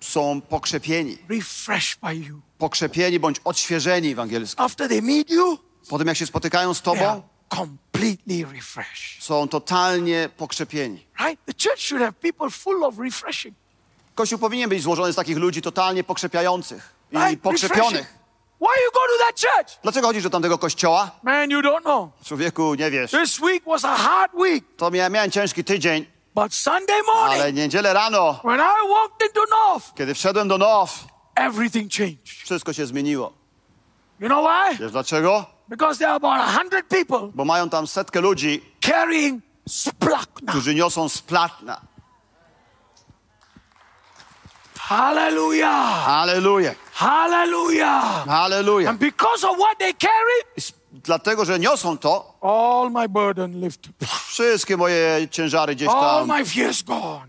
[0.01, 1.17] Są pokrzepieni.
[1.29, 2.41] refresh by you.
[2.57, 4.65] Pokrzepieni bądź odświeżeni w angielskim.
[4.65, 5.57] After they meet you,
[5.89, 9.23] Po tym, jak się spotykają z Tobą, completely refreshed.
[9.23, 11.07] są totalnie pokrzepieni.
[11.19, 11.45] Right?
[11.45, 13.55] The church should have people full of refreshing.
[14.15, 17.41] Kościół powinien być złożony z takich ludzi totalnie pokrzepiających i Right?
[17.41, 18.22] Pokrzepionych.
[18.63, 19.79] Why you go to that church?
[19.83, 21.11] Dlaczego chodzisz do tamtego kościoła?
[21.23, 22.09] Man, you don't know.
[22.25, 23.11] Człowieku, nie wiesz.
[23.11, 26.05] This week was a hard week, To miałem, miałem ciężki tydzień,
[26.35, 30.89] but Sunday morning, ale niedzielę rano, when I walked into North, kiedy wszedłem do Now,
[31.35, 32.27] everything changed.
[32.43, 33.33] wszystko się zmieniło.
[34.19, 34.77] You know why?
[34.77, 35.45] Wiesz dlaczego?
[35.69, 40.51] Because there are about a hundred people Bo mają tam setkę ludzi, carrying splachna.
[40.51, 41.81] którzy niosą splatna.
[44.87, 46.07] Hallelujah.
[46.07, 48.25] Aleluja, Hallelujah.
[48.27, 48.89] aleluja.
[48.89, 50.43] And because of what they carry,
[51.03, 53.93] Dlatego, że niosą to, all my burden lifted.
[54.27, 57.27] wszystkie moje ciężary gdzieś All tam, my fears gone.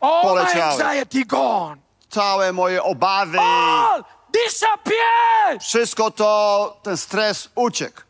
[0.00, 0.84] All my Poleciały.
[0.84, 1.76] anxiety gone.
[2.10, 5.62] całe moje obawy, All disappeared.
[5.62, 8.00] wszystko to, ten stres uciekł,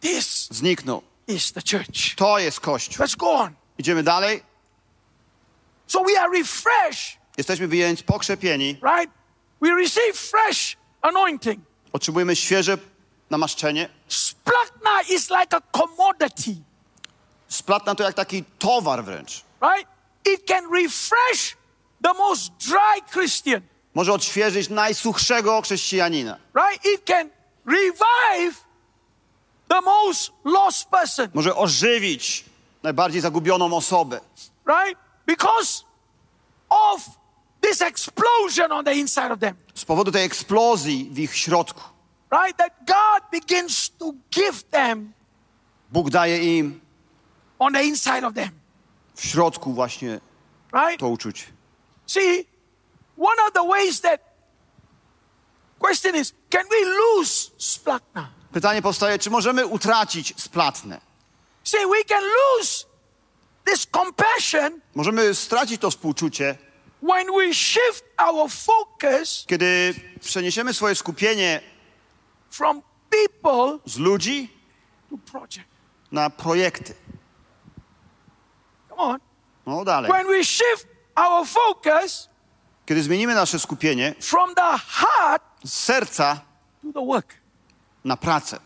[0.00, 1.02] This zniknął.
[1.28, 2.14] is the church.
[2.16, 3.04] To jest Kościół.
[3.06, 3.54] Let's go on.
[3.78, 4.42] Idziemy dalej.
[5.86, 8.66] So we are refreshed, Jesteśmy wyjęci pokrzepieni,
[8.96, 9.14] right?
[9.60, 11.60] We receive fresh anointing.
[11.92, 12.78] otrzymujemy świeże
[13.30, 13.88] namaszczenie.
[14.08, 16.54] Splachna is like a commodity,
[17.48, 19.44] Splatna to jak taki towar wręcz.
[19.62, 19.88] right?
[20.26, 21.56] It can refresh
[22.04, 23.60] the most dry Christian,
[23.94, 26.38] Może odświeżyć najsuchszego chrześcijanina.
[26.54, 26.84] right?
[26.86, 27.30] It can
[27.66, 28.56] revive
[29.68, 32.44] the most lost person, Może ożywić
[32.82, 34.20] najbardziej zagubioną osobę.
[34.66, 34.98] right?
[35.26, 35.82] Because
[36.68, 37.02] of
[37.62, 41.80] this explosion on the inside of them, Z powodu tej eksplozji w ich środku.
[42.30, 42.56] right?
[42.56, 45.12] That God begins to give them
[45.92, 46.80] Bóg daje im
[47.58, 48.50] on the inside of them,
[49.14, 50.20] w środku właśnie
[50.72, 51.00] right?
[51.00, 51.44] to uczucie.
[52.06, 52.46] See,
[53.18, 54.20] one of the ways that
[55.78, 58.28] question is, can we lose splachna?
[58.52, 61.00] Pytanie powstaje, czy możemy utracić splatnę?
[61.64, 62.84] See, we can lose
[63.64, 66.58] this compassion Możemy stracić to współczucie,
[67.02, 71.60] when we shift our focus kiedy przeniesiemy swoje skupienie
[72.50, 74.48] from people z ludzi
[75.10, 75.66] to project.
[76.12, 76.94] na projekty.
[78.88, 79.20] Come on.
[79.66, 80.12] No dalej.
[80.12, 80.86] When we shift
[81.16, 82.28] our focus
[82.86, 86.40] Kiedy zmienimy nasze skupienie from the heart z serca
[86.82, 87.34] to the work.
[88.04, 88.58] na pracę.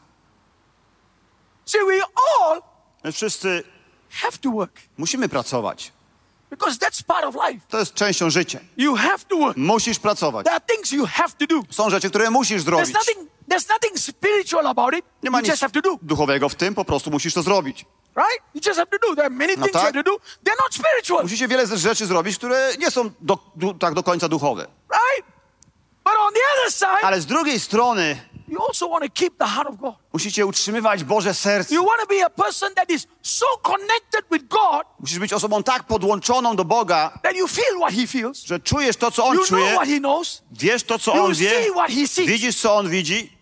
[1.66, 2.62] See, we all
[3.04, 3.64] My wszyscy
[4.10, 5.92] have to work musimy pracować.
[6.50, 7.66] Because that's part of life.
[7.68, 8.58] To jest częścią życia.
[8.76, 9.56] You have to work.
[9.56, 10.44] Musisz pracować.
[10.44, 11.62] There are things you have to do.
[11.70, 12.94] Są rzeczy, które musisz There's zrobić.
[12.94, 13.18] nothing,
[13.48, 15.04] there's nothing spiritual about it.
[15.22, 15.98] Nie ma You nic just have to do.
[16.02, 17.84] duchowego w tym, po prostu musisz to zrobić.
[18.16, 18.42] Right?
[18.54, 19.14] You just have to do.
[19.14, 19.82] There are many No things you tak.
[19.94, 20.16] have to do.
[20.16, 21.22] They're not spiritual.
[21.22, 24.62] Musicie wiele rzeczy zrobić, które nie są do, du, tak do końca duchowe.
[24.90, 25.32] Right?
[26.04, 28.16] But on the other side, Ale z drugiej strony
[28.48, 29.94] you also want to keep the heart of God.
[30.12, 31.74] musicie utrzymywać Boże serce.
[31.74, 35.62] You want to be a person that is so connected with God Musisz być osobą
[35.62, 38.44] tak podłączoną do Boga, that you feel what He feels.
[38.44, 40.42] że czujesz to, co On You know czuje, what He knows.
[40.52, 42.26] wiesz to, co You On wie, see what He sees.
[42.28, 43.36] widzisz, co On widzi.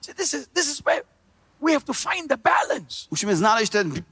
[0.00, 1.02] See, this is this is where
[1.60, 3.06] we have to find the balance.
[3.10, 4.02] Musimy znaleźć ten,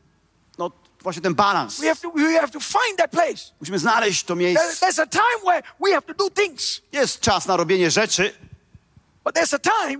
[0.58, 0.70] no
[1.02, 1.80] właśnie ten balans.
[1.80, 3.52] We have to we have to find that place.
[3.60, 4.86] Musimy znaleźć to There- miejsce.
[4.86, 8.34] There's a time where we have to do things, Jest czas na robienie rzeczy, but
[8.34, 9.15] there's a time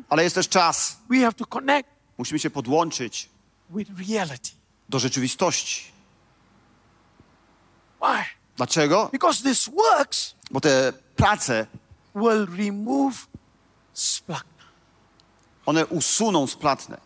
[0.09, 0.97] ale jest też czas.
[1.11, 3.29] we have to connect Musimy się podłączyć
[3.70, 4.51] with reality.
[4.89, 5.93] do rzeczywistości.
[8.03, 8.24] Why?
[8.57, 9.09] Dlaczego?
[9.12, 11.66] Because this works Bo te prace,
[12.14, 13.27] will remove
[13.95, 14.64] splachna.
[15.66, 16.99] one usuną splatnę.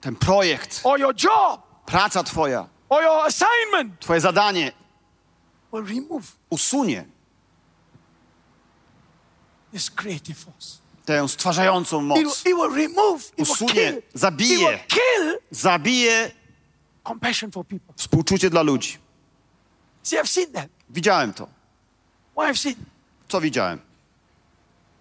[0.00, 4.72] Ten projekt, or your job praca twoja, or your assignment twoje zadanie
[5.72, 7.04] will remove usunie
[9.72, 10.78] this creative force.
[11.04, 12.18] tę stwarzającą It, moc.
[12.18, 14.58] will- it will remove, it will Usunie, it zabije.
[14.58, 16.30] will kill Zabije
[17.04, 17.94] compassion for people.
[17.96, 18.98] współczucie dla ludzi.
[20.02, 20.68] See, I've seen that.
[20.90, 21.48] Widziałem to.
[22.36, 22.74] Why I've seen?
[23.28, 23.78] Co widziałem?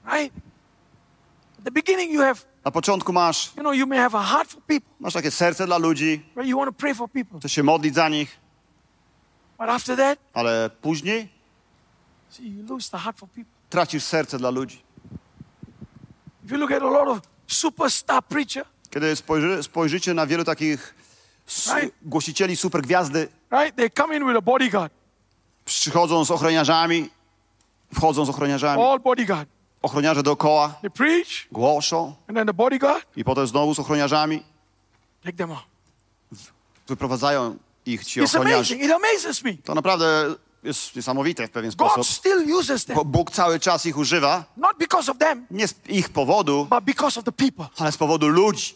[0.05, 0.33] right?
[1.59, 4.49] At the beginning, you have, Na początku masz, you know, you may have a heart
[4.51, 6.49] for people, masz takie serce dla ludzi, right?
[6.49, 7.39] You want to pray for people.
[7.39, 8.37] chcesz się modlić za nich,
[9.61, 11.29] But after that, ale później
[12.29, 13.51] see, you lose the heart for people.
[13.69, 14.81] tracisz serce dla ludzi.
[16.45, 20.95] If you look at a lot of superstar preacher, Kiedy spojrzy, spojrzycie na wielu takich
[21.47, 21.95] s- Right.
[22.01, 23.75] głosicieli supergwiazdy, right?
[23.75, 24.93] They come in with a bodyguard,
[25.65, 27.09] przychodzą z ochroniarzami,
[27.93, 29.49] wchodzą z ochroniarzami, all bodyguard.
[29.81, 34.43] ochroniarze dookoła, They preach, głoszą and then the bodyguard i potem znowu z ochroniarzami
[35.23, 35.63] take them out.
[36.87, 38.55] wyprowadzają ich ci It's ochroniarze.
[38.75, 38.83] amazing.
[38.83, 39.53] It amazes me.
[39.63, 43.85] To naprawdę jest niesamowite w pewien God sposób, still uses them, bo Bóg cały czas
[43.85, 47.65] ich używa, not because of them, nie z ich powodu, but because of the people.
[47.77, 48.75] ale z powodu ludzi.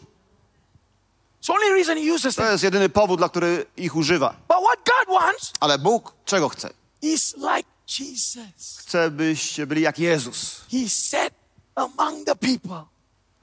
[1.41, 2.51] It's the only reason He uses To them.
[2.51, 4.30] jest jedyny powód, dla który ich używa.
[4.47, 6.70] But what God wants Ale Bóg czego chce?
[7.01, 8.78] is like Jesus.
[8.80, 10.62] Chce, byście byli jak Jezus.
[10.72, 11.34] He sat
[11.76, 12.84] among the people.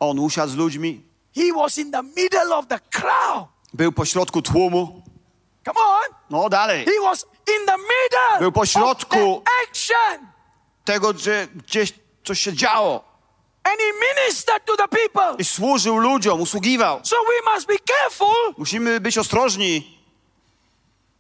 [0.01, 1.03] On usiadł z ludźmi,
[1.37, 3.49] He was in the middle of the crowd.
[3.75, 5.03] był pośrodku tłumu.
[5.65, 6.03] Come on.
[6.31, 6.85] No dalej.
[6.85, 7.27] He was
[7.61, 9.37] in the middle Był po środku.
[9.37, 10.27] of the action.
[10.85, 11.93] Tego, że gdzieś
[12.25, 13.05] coś się działo.
[13.65, 13.93] And he
[14.23, 15.37] ministered to the people.
[15.39, 17.01] I służył ludziom, usługiwał.
[17.05, 19.99] So we must be careful Musimy być ostrożni,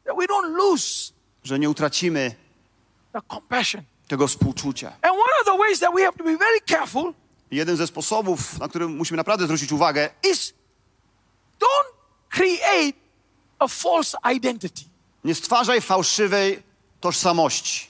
[0.04, 1.12] that we don't lose
[1.44, 2.34] że nie utracimy
[3.12, 3.82] the compassion.
[4.08, 4.88] tego współczucia.
[4.88, 7.14] And one of the ways that we have to be very careful
[7.50, 10.54] Jeden ze sposobów, na który musimy naprawdę zwrócić uwagę, is
[11.60, 11.92] don't
[12.30, 12.98] create
[13.62, 14.82] a false identity.
[15.24, 16.62] nie stwarzaj fałszywej
[17.00, 17.86] tożsamości.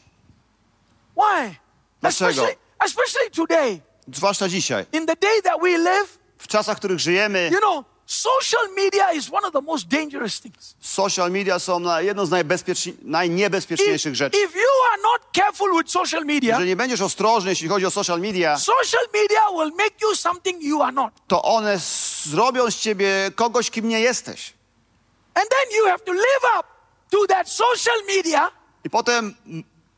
[1.16, 1.54] Why?
[2.00, 2.30] Dlaczego?
[2.30, 2.56] Especially,
[2.86, 3.80] especially today,
[4.12, 4.86] Zwłaszcza dzisiaj.
[4.92, 9.12] in the day that we live, W czasach, w których żyjemy, you know, social media
[9.12, 10.74] is one of the most dangerous things.
[10.80, 12.30] social media są na jedną z
[13.02, 14.36] najniebezpieczniejszych If, rzeczy.
[14.38, 17.90] if you are not careful with social media, Jeżeli nie będziesz ostrożny, jeśli chodzi o
[17.90, 21.12] social media, social media will make you something you are not.
[21.28, 21.78] to one
[22.24, 24.52] zrobią z ciebie kogoś, kim nie jesteś.
[25.34, 26.66] And then you have to live up
[27.10, 28.50] to that social media
[28.84, 29.34] I potem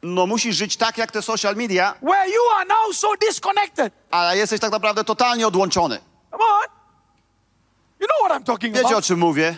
[0.03, 3.93] no, musisz żyć tak, jak te social media, where you are now so disconnected.
[4.11, 6.01] ale jesteś tak naprawdę totalnie odłączony.
[6.31, 6.65] Come on.
[8.01, 9.05] You know what I'm talking Wiecie, o about.
[9.05, 9.57] czym mówię?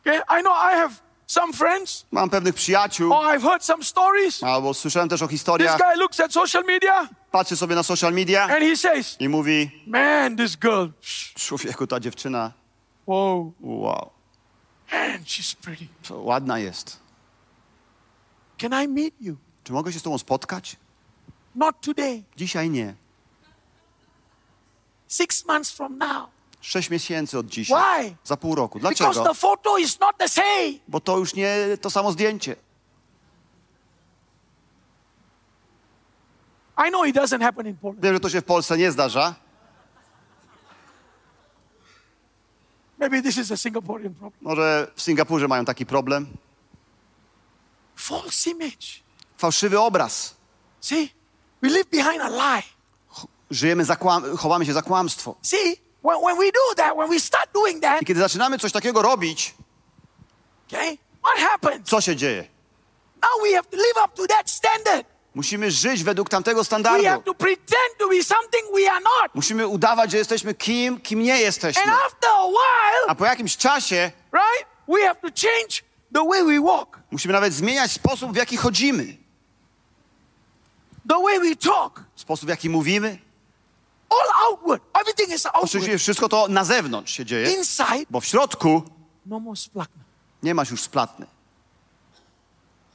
[0.00, 0.16] Okay?
[0.38, 0.90] I know I have
[1.26, 4.42] some friends, Mam pewnych przyjaciół, or I've heard some stories.
[4.42, 8.12] albo słyszałem też o This historiach, guy looks at social media patrzy sobie na social
[8.12, 10.86] media and he says, i mówi, Man, this girl,
[11.34, 12.52] człowieku, ta dziewczyna,
[13.06, 14.10] whoa, wow,
[14.92, 15.88] man, she's pretty.
[16.08, 17.00] to ładna jest.
[18.58, 19.36] Can I meet you?
[19.64, 20.76] Czy mogę się z tobą spotkać?
[21.54, 22.22] Not today.
[22.36, 22.94] Dzisiaj nie.
[25.08, 26.28] Six months from now.
[26.60, 27.82] Sześć miesięcy od dzisiaj.
[27.82, 28.16] Why?
[28.24, 28.78] Za pół roku.
[28.78, 29.24] Because Dlaczego?
[29.28, 30.72] the photo is not the same.
[30.88, 32.56] Bo to już nie to samo zdjęcie.
[36.86, 38.00] I know it doesn't happen in Poland.
[38.00, 39.34] Wiem, że to się w Polsce nie zdarza.
[42.98, 44.40] Maybe this is a Singaporean problem.
[44.42, 46.26] Może w Singapurze mają taki problem.
[47.96, 49.02] False image.
[49.38, 50.34] Fałszywy obraz.
[50.80, 51.12] See,
[51.62, 52.62] we live behind a lie.
[53.50, 55.36] Żyjemy, za kłam- chowamy się za kłamstwo.
[55.42, 58.72] See, when, when we do that, when we start doing that, I kiedy zaczynamy coś
[58.72, 59.54] takiego robić,
[60.68, 61.88] okay, what happens?
[61.88, 62.48] co się dzieje?
[63.22, 65.06] Now we have to live up to that standard.
[65.36, 67.22] Musimy żyć według tamtego We have standardu.
[67.22, 69.34] to pretend to be something we are not.
[69.34, 71.82] Musimy udawać, że jesteśmy kim, kim nie jesteśmy.
[71.82, 75.82] And after a while, A po jakimś czasie right, we have to change
[76.14, 79.16] the way we walk, musimy nawet zmieniać sposób, w jaki chodzimy.
[81.08, 82.04] the way we talk.
[82.16, 83.18] Sposób, w jaki mówimy.
[84.10, 84.82] All outward.
[85.00, 85.64] Everything is outward.
[85.64, 88.82] Oczywiście wszystko to na zewnątrz się dzieje, Inside, bo w środku
[89.26, 90.02] no more splachna.
[90.42, 91.26] nie masz już splatny.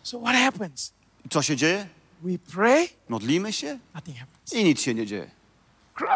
[0.03, 0.93] So what happens?
[1.25, 1.87] I co się dzieje?
[2.21, 4.53] We pray, Modlimy się nothing happens.
[4.53, 5.31] i nic się nie dzieje.
[5.93, 6.07] Cry,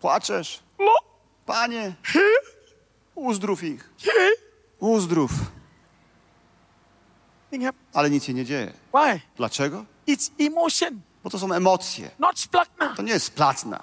[0.00, 0.62] Płaczesz.
[0.78, 1.04] Lord,
[1.46, 1.94] Panie,
[3.14, 3.90] uzdrów ich.
[4.04, 4.16] yeah,
[4.78, 5.30] Uzdrów.
[7.44, 7.96] nothing happens.
[7.96, 8.72] Ale nic się nie dzieje.
[8.94, 9.20] Why?
[9.36, 9.84] Dlaczego?
[10.08, 12.10] It's emotion, Bo to są emocje.
[12.18, 12.94] not splachna.
[12.96, 13.82] To nie jest splatna.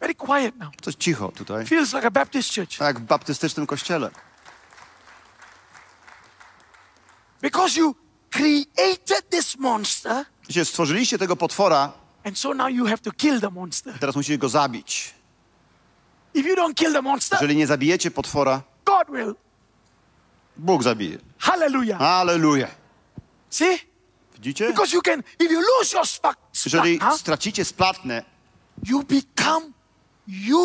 [0.00, 0.76] Very quiet now.
[0.76, 1.66] To jest cicho tutaj.
[1.66, 2.78] Feels like a Baptist church.
[2.78, 4.10] Tak jak w baptystycznym kościele.
[7.42, 7.94] Because you
[8.32, 11.92] created this monster, Wiecie, stworzyliście tego potwora,
[12.24, 13.98] and so now you have to kill the monster.
[13.98, 15.14] teraz musicie go zabić.
[16.34, 19.34] If you don't kill the monster, Jeżeli nie zabijecie potwora, God will.
[20.56, 21.18] Bóg zabije.
[21.38, 22.02] Hallelujah.
[22.02, 22.68] Aleluja.
[23.50, 23.78] See?
[24.34, 24.66] Widzicie?
[24.68, 27.16] Because you can, if you lose your spark, Jeżeli huh?
[27.20, 28.24] stracicie splatnę,
[28.86, 29.66] you become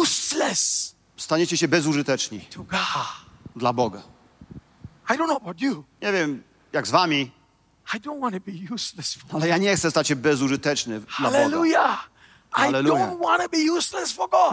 [0.02, 2.80] useless staniecie się bezużyteczni to God.
[3.56, 4.02] dla Boga.
[5.10, 6.44] I don't know about you, Nie wiem,
[6.74, 7.32] jak z wami,
[9.34, 11.98] Ale ja nie chcę stać się bezużyteczny dla Boga.
[12.52, 13.12] Hallelujah.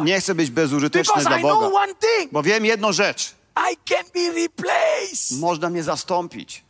[0.05, 1.77] Nie chcę być bezużyteczny Because dla I know Boga.
[1.77, 2.33] one thing.
[2.33, 3.35] Bo wiem jedną rzecz.
[3.73, 6.65] I can be replaced Można mnie zastąpić.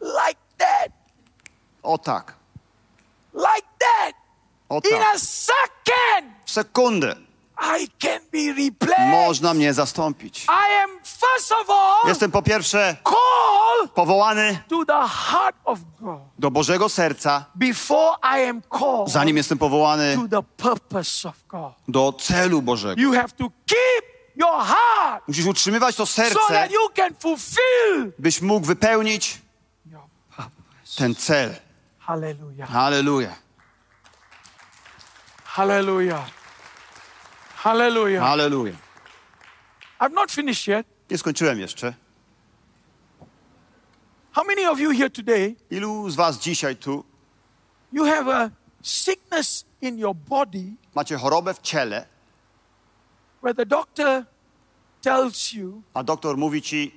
[0.00, 0.92] like that.
[1.82, 2.34] O tak.
[3.34, 4.14] Like that.
[4.68, 5.14] O In tak.
[5.14, 7.16] a second, W sekundę
[7.80, 9.10] I can be replaced.
[9.10, 10.44] można mnie zastąpić.
[10.44, 12.96] I am first of all Jestem po pierwsze
[13.94, 19.58] powołany to the heart of God do Bożego serca, before I am called zanim jestem
[19.58, 21.72] powołany to the purpose of God.
[21.88, 23.02] do celu Bożego.
[23.02, 24.04] You have to keep
[24.36, 29.38] your heart Musisz utrzymywać to so serce, that you can fulfill byś mógł wypełnić
[29.86, 30.02] your
[30.36, 30.96] purpose.
[30.98, 31.54] ten cel.
[31.98, 32.68] Hallelujah.
[32.68, 33.34] Halleluja.
[35.44, 36.41] Hallelujah.
[37.62, 38.20] Hallelujah.
[38.20, 38.74] Halleluja.
[40.00, 40.86] I've not finished yet.
[41.10, 41.94] Nie skończyłem jeszcze.
[44.32, 47.04] How many of you here today, Ilu z was dzisiaj tu
[47.92, 48.50] you have a
[48.82, 52.06] sickness in your body macie chorobę w ciele,
[53.42, 54.24] where the doctor
[55.02, 56.92] tells you a doktor mówi ci,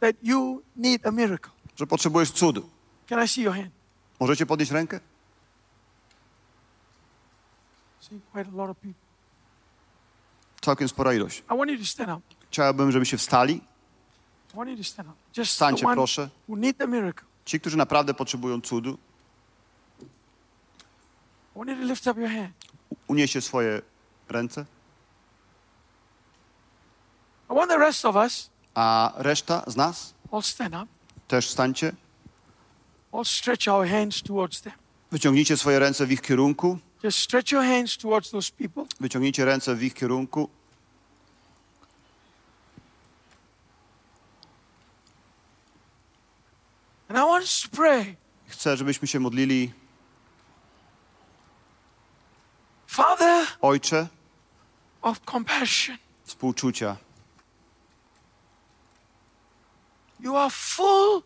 [0.00, 1.50] that you need a miracle?
[1.76, 2.70] że potrzebujesz cudu?
[3.08, 3.70] Can I see your hand?
[4.20, 5.00] Możecie podnieść rękę?
[8.00, 9.09] See quite a lot of people.
[10.60, 11.38] Całkiem spora ilość.
[11.54, 12.20] I want you to stand up.
[12.50, 13.54] Chciałbym, żebyście wstali.
[13.54, 15.16] I want you to stand up.
[15.26, 16.28] Just the Wstańcie, one proszę.
[16.48, 17.24] who need the miracle.
[17.44, 18.98] Ci, którzy naprawdę potrzebują cudu,
[21.54, 22.50] I want you to lift up your hand.
[23.08, 23.82] unieście swoje
[24.28, 24.64] ręce,
[27.50, 30.86] I want the rest of us a reszta z nas all stand up,
[31.28, 31.92] też wstańcie.
[33.12, 34.72] all stretch our hands towards them.
[35.10, 36.78] Wyciągnijcie swoje ręce w ich kierunku.
[37.02, 38.86] Just stretch your hands towards those people.
[39.00, 40.48] Wyciągnijcie ręce w ich kierunku.
[47.08, 48.16] And I want us to pray.
[48.46, 49.72] Chcę, żebyśmy się modlili.
[52.86, 54.08] Father Ojcze,
[55.02, 56.96] of compassion, współczucia.
[60.20, 61.22] you are full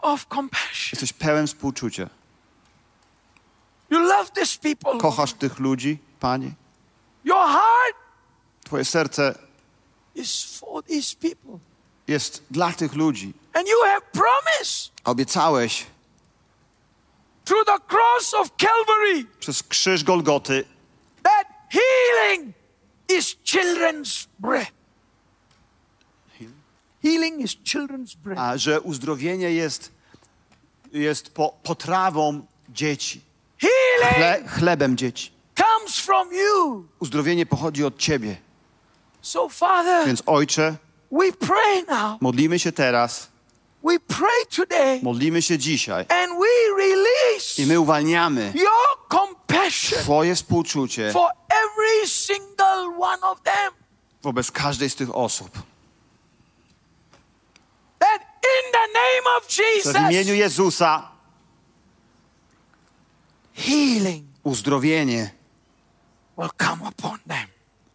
[0.00, 0.90] of compassion.
[0.92, 2.02] Jesteś pełen współczucia.
[2.02, 2.10] You love these
[3.70, 3.81] people.
[5.00, 6.50] Kochasz tych ludzi, Panie.
[7.24, 7.96] Your heart
[8.64, 9.34] Twoje serce
[10.14, 11.58] is for these people.
[12.08, 13.32] jest dla tych ludzi.
[13.54, 15.86] And you have promised Obiecałeś
[17.44, 20.64] through the cross of Calvary przez krzyż Golgoty,
[21.22, 22.54] that healing
[23.08, 24.70] is children's bread.
[27.02, 28.38] Healing is children's bread.
[28.38, 29.92] a że uzdrowienie jest,
[30.92, 33.20] jest po, potrawą dzieci,
[34.14, 35.30] chle, chlebem dzieci.
[35.56, 36.84] comes from you.
[37.00, 38.36] Uzdrowienie pochodzi od Ciebie.
[39.22, 40.76] So, Father, Więc Ojcze,
[41.12, 42.20] we pray now.
[42.20, 43.28] modlimy się teraz,
[43.84, 45.00] We pray today.
[45.02, 52.08] modlimy się dzisiaj And we release i my uwalniamy your compassion Twoje współczucie for every
[52.08, 53.72] single one of them.
[54.22, 55.50] wobec każdej z tych osób.
[57.98, 59.48] That in the name of
[59.84, 61.11] Że w imieniu Jesus, Jezusa
[63.54, 65.30] healing uzdrowienie
[66.38, 67.46] will come upon them.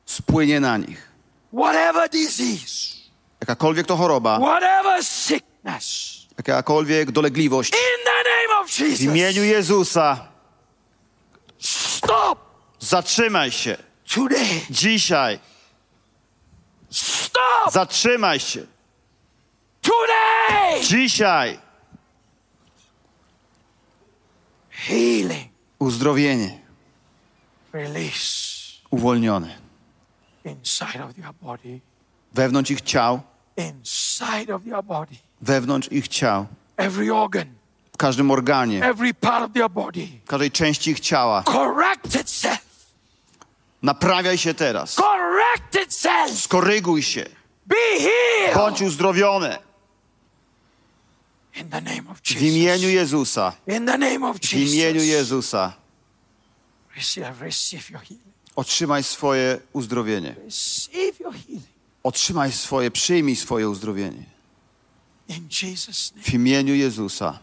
[0.05, 1.07] spłynie na nich.
[1.53, 2.97] Whatever disease,
[3.41, 10.27] Jakakolwiek to choroba, whatever sickness, jakakolwiek dolegliwość, in the name of w imieniu Jesus, Jezusa
[11.59, 12.39] stop
[12.79, 13.77] zatrzymaj się.
[14.15, 14.61] today.
[14.69, 15.39] Dzisiaj
[16.91, 18.65] Stop zatrzymaj się.
[19.81, 20.83] today.
[20.83, 21.59] Dzisiaj
[24.87, 26.59] Healing, uzdrowienie
[27.73, 29.57] release uwolnione.
[30.45, 31.79] inside of their body,
[32.33, 33.21] Wewnątrz ich ciał,
[33.57, 35.15] inside of their body.
[35.41, 36.45] wewnątrz ich ciał,
[36.77, 37.47] Every organ,
[37.93, 41.43] w każdym organie, every part of their body, w każdej części ich ciała.
[41.43, 42.67] correct itself.
[43.81, 44.95] Naprawiaj się teraz.
[44.95, 46.39] Correct itself.
[46.39, 47.25] Skoryguj się.
[47.65, 49.47] Be healed Bądź uzdrowiony.
[49.47, 49.63] in the name
[51.46, 51.46] of
[52.23, 52.89] W imieniu.
[52.89, 53.53] Jezusa.
[53.67, 55.01] In the name of W imieniu.
[55.01, 55.73] Jezusa.
[56.95, 58.27] Receive, receive your healing.
[58.55, 60.35] Otrzymaj swoje uzdrowienie.
[60.45, 61.77] Receive your healing
[62.07, 64.23] Otrzymaj swoje, przyjmij swoje uzdrowienie.
[66.15, 67.39] W imieniu Jezusa.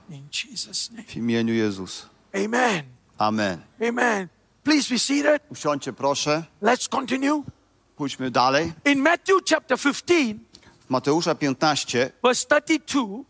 [1.07, 2.09] W imieniu Jezusa.
[2.35, 2.83] Amen.
[3.19, 3.61] Amen.
[3.89, 4.29] Amen.
[4.63, 5.43] Please be seated.
[5.51, 6.45] Usiądźcie proszę.
[6.63, 7.43] Let's continue.
[7.97, 8.73] Pójdźmy dalej.
[8.85, 10.35] In Matthew chapter 15,
[10.87, 13.25] W Mateusza 15, verse 32,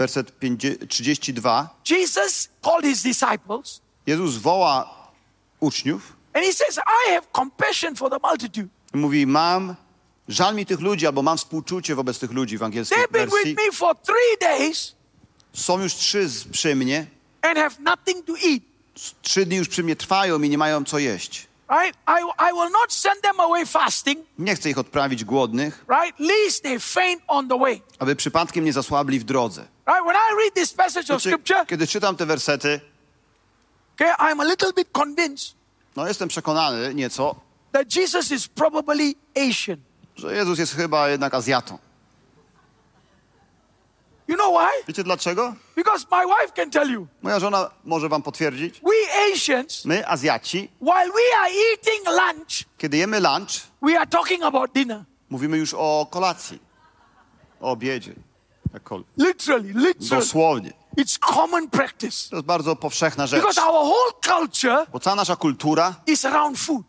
[0.00, 1.68] werset 50 32.
[1.90, 4.88] Jesus called his disciples Jezus woła
[5.60, 8.68] uczniów and he says, I have compassion for the multitude.
[8.94, 9.74] mówi, mam
[10.28, 13.54] żal mi tych ludzi, albo mam współczucie wobec tych ludzi w angielskiej They've been wersji.
[13.54, 14.94] with me for three days
[15.52, 17.06] Są już trzy przy mnie,
[17.42, 18.62] and have nothing to eat.
[19.22, 21.46] trzy dni już przy mnie trwają i nie mają co jeść.
[21.70, 21.96] Right?
[22.08, 26.20] I, I will not send them away fasting, Nie chcę ich odprawić głodnych, right?
[26.20, 27.82] Lest they faint on the way.
[27.98, 29.60] aby przypadkiem nie zasłabli w drodze.
[29.86, 30.04] Right?
[30.04, 32.80] When I read this passage of Wiecie, scripture, kiedy czytam te wersety,
[33.94, 35.54] okay, I'm a little bit convinced
[35.96, 37.34] no jestem przekonany nieco,
[37.72, 39.14] that Jesus is probably
[39.48, 39.76] Asian.
[40.16, 41.78] że Jezus jest chyba jednak Azjatą.
[44.30, 44.84] You know why?
[44.88, 45.54] Wiecie dlaczego?
[45.76, 47.06] Because my wife can tell you.
[47.22, 48.80] Moja żona może wam potwierdzić.
[48.80, 53.50] We Asians, My, Azjaci, while we are eating lunch, kiedy jemy lunch,
[53.82, 55.04] we are talking about dinner.
[55.30, 56.58] mówimy już o kolacji,
[57.60, 58.12] o obiedzie.
[58.72, 59.08] Jakkolwiek.
[59.16, 60.08] Literally, literally.
[60.24, 60.72] Dosłownie.
[60.98, 62.30] It's common practice.
[62.30, 63.40] To jest bardzo powszechna rzecz.
[63.40, 66.82] Because our whole culture Bo cała nasza kultura is around food,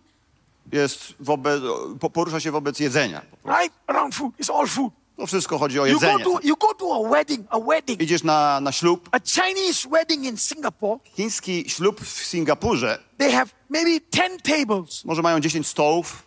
[0.72, 1.62] jest wobec,
[2.00, 3.22] po- porusza się wobec jedzenia.
[3.46, 3.74] right?
[3.88, 4.34] Around food.
[4.40, 4.94] It's all food.
[5.22, 6.24] To wszystko chodzi o You go jedzenie.
[6.24, 9.10] to you go to a wedding, a wedding, Idziesz na, na ślub.
[9.12, 11.00] a Chinese wedding in Singapore.
[11.16, 15.06] Chiński ślub w Singapurze They have maybe 10 tables.
[15.06, 16.24] może mają 10 stołów.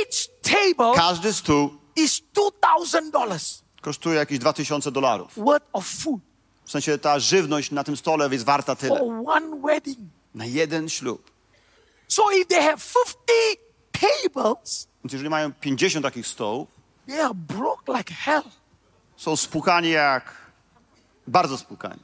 [0.00, 2.22] Each table Każdy stół is
[2.62, 5.32] $2,000 kosztuje jakieś 2000 dolarów.
[5.36, 6.20] worth of food
[6.64, 9.22] W sensie ta żywność na tym stole jest warta for tyle.
[9.26, 9.98] one wedding.
[10.34, 11.30] Na jeden ślub.
[12.08, 13.58] So if they have 50
[13.92, 16.68] tables, Więc jeżeli mają 50 takich stołów,
[17.06, 18.42] they are broke like hell.
[19.16, 20.34] są spłukani jak...
[21.26, 22.00] Bardzo spłukani.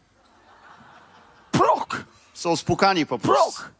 [1.53, 2.05] Broke.
[2.35, 3.63] Są spłukani po prostu.
[3.63, 3.71] Broke.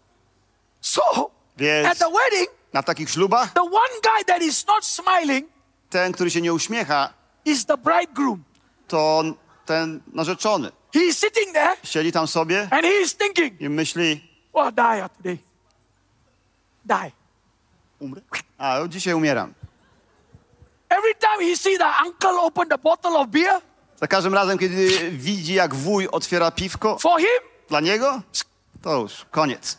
[0.81, 5.47] So Więc at the wedding, na takich ślubach the one guy that is not smiling
[5.91, 7.13] ten, który się nie uśmiecha,
[7.45, 8.43] is the bridegroom.
[8.89, 9.23] to
[9.67, 10.73] ten narzeczony.
[10.95, 15.09] He is sitting there Siedzi tam sobie and he is thinking, i myśli, Oh, die
[15.17, 15.39] today.
[16.85, 17.13] Die.
[18.01, 18.21] umrę?
[18.59, 19.55] A, dzisiaj umieram.
[20.91, 23.61] Every time he see the uncle open the bottle of beer
[23.97, 28.23] Za każdym razem, kiedy widzi, jak wuj otwiera piwko for him, dla niego,
[28.83, 29.79] to już koniec.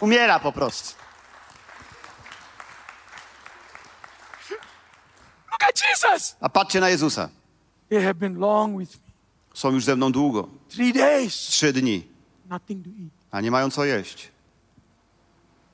[0.00, 0.94] Umiera po prostu.
[5.50, 6.36] Look at Jesus.
[6.40, 7.28] A patrzcie na Jezusa.
[7.88, 9.12] They have been long with me.
[9.54, 10.48] Są już ze mną długo.
[10.74, 12.06] Three days, Trzy dni.
[12.50, 13.10] nothing to eat.
[13.30, 14.28] A nie mają co jeść.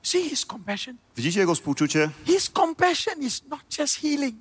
[0.03, 0.97] See his compassion?
[1.17, 2.09] Widzicie jego współczucie?
[2.25, 4.35] His compassion is not just healing.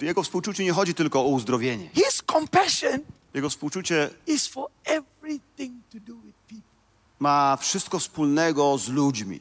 [0.00, 1.88] Jego współczucie nie chodzi tylko o uzdrowienie.
[1.94, 3.00] His compassion
[3.34, 6.70] Jego współczucie is for everything to do with people.
[7.18, 9.40] ma wszystko wspólnego z ludźmi.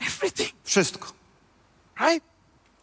[0.00, 1.12] Everything, Wszystko.
[2.00, 2.24] right?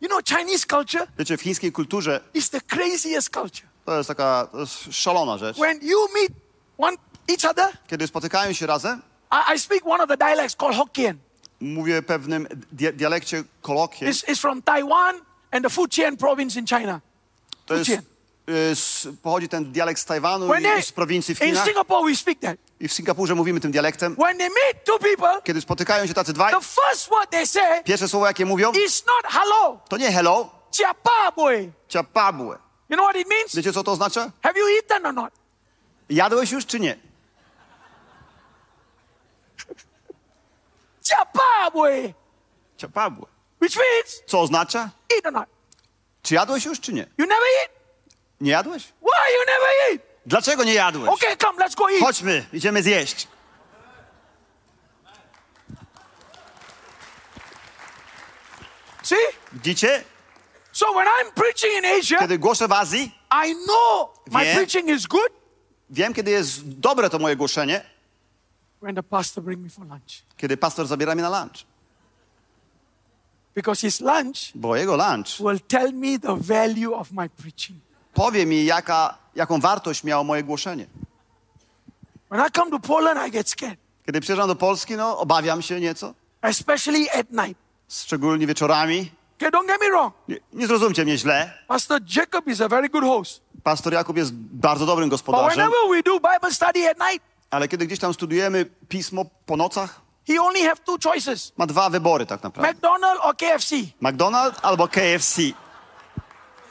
[0.02, 3.68] You know, Chinese culture Wiecie, w chińskiej kulturze is the craziest culture.
[3.86, 5.58] To jest taka to jest szalona rzecz.
[5.58, 6.32] When you meet
[6.78, 6.98] one
[7.32, 11.18] each other, Kiedy spotykają się razem, I, I speak one of the dialects called Hokkien.
[11.60, 14.10] mówię pewnym dia- dialekcie kolokwie.
[14.10, 15.16] It's, it's from Taiwan
[15.52, 17.00] and the Fujian province in China.
[17.66, 18.04] To jest, Fujian.
[18.72, 21.48] y, z, pochodzi ten dialekt z Tajwanu When i, they, i z prowincji w in
[21.48, 21.66] Chinach.
[21.66, 22.58] Singapore, we speak that.
[22.80, 24.16] I w Singapurze mówimy tym dialektem.
[24.16, 27.84] When they meet two people, Kiedy spotykają się tacy dwaj, the first word they say
[27.84, 31.72] pierwsze słowo jakie mówią, is not hello, to nie hello, chiapa boy.
[31.90, 32.58] ciapabłe.
[32.94, 33.56] You know what it means?
[33.56, 34.32] Wiecie co to oznacza?
[34.44, 35.34] Have you eaten or not?
[36.10, 36.98] Jadłeś już czy nie?
[41.04, 42.14] Chiapa boy.
[42.78, 43.26] Ciapabłe.
[43.62, 44.89] Which means Co oznacza?
[45.16, 45.50] eat or not.
[46.24, 47.02] Czy jadłeś już czy nie?
[47.18, 47.72] You never eat?
[48.41, 48.84] Nie jadłeś?
[48.84, 50.02] Why you never eat?
[50.26, 51.10] Dlaczego nie jadłeś?
[51.10, 52.00] Okay, come, let's go eat.
[52.02, 53.28] Chodźmy, idziemy zjeść.
[59.04, 59.16] See?
[59.54, 60.04] Widzicie?
[60.74, 63.12] So when I'm preaching in Asia, Kiedy głoszę w Azji,
[63.48, 64.56] I know my Wie?
[64.56, 65.30] preaching is good
[65.90, 67.82] wiem kiedy jest dobre to moje głoszenie,
[68.82, 70.24] when the pastor bring me for lunch.
[70.38, 71.66] kiedy pastor zabiera mnie na lunch.
[73.56, 77.78] Because his lunch Bo jego lunch will tell me the value of my preaching.
[78.14, 80.86] powie mi, jaka, jaką wartość miało moje głoszenie.
[82.32, 85.80] When I come to Poland, I get scared, Kiedy przyjeżdżam do Polski, no obawiam się
[85.80, 87.58] nieco, especially at night.
[87.90, 89.12] szczególnie wieczorami.
[89.38, 90.14] Okay, don't get me wrong.
[90.28, 91.54] Nie, nie zrozumcie mnie źle.
[91.68, 93.42] Pastor Jacob is a very good host.
[93.64, 97.68] Pastor Jakub jest bardzo dobrym But gospodarzem, whenever we do Bible study at night, ale
[97.68, 102.26] kiedy gdzieś tam studujemy pismo po nocach, he only have two choices: ma dwa wybory
[102.26, 102.74] tak naprawdę.
[102.74, 103.76] McDonald's or KFC.
[104.02, 105.38] McDonald's albo KFC.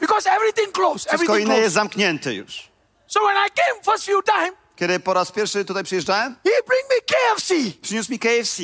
[0.01, 1.09] Because everything closed.
[1.09, 1.75] Wszystko Everything inne jest closed.
[1.75, 2.69] zamknięte już.
[3.07, 6.85] So when I came first few time, Kiedy po raz pierwszy tutaj przyjeżdżałem, he bring
[6.91, 7.55] me KFC.
[7.83, 8.63] przyniósł mi KFC.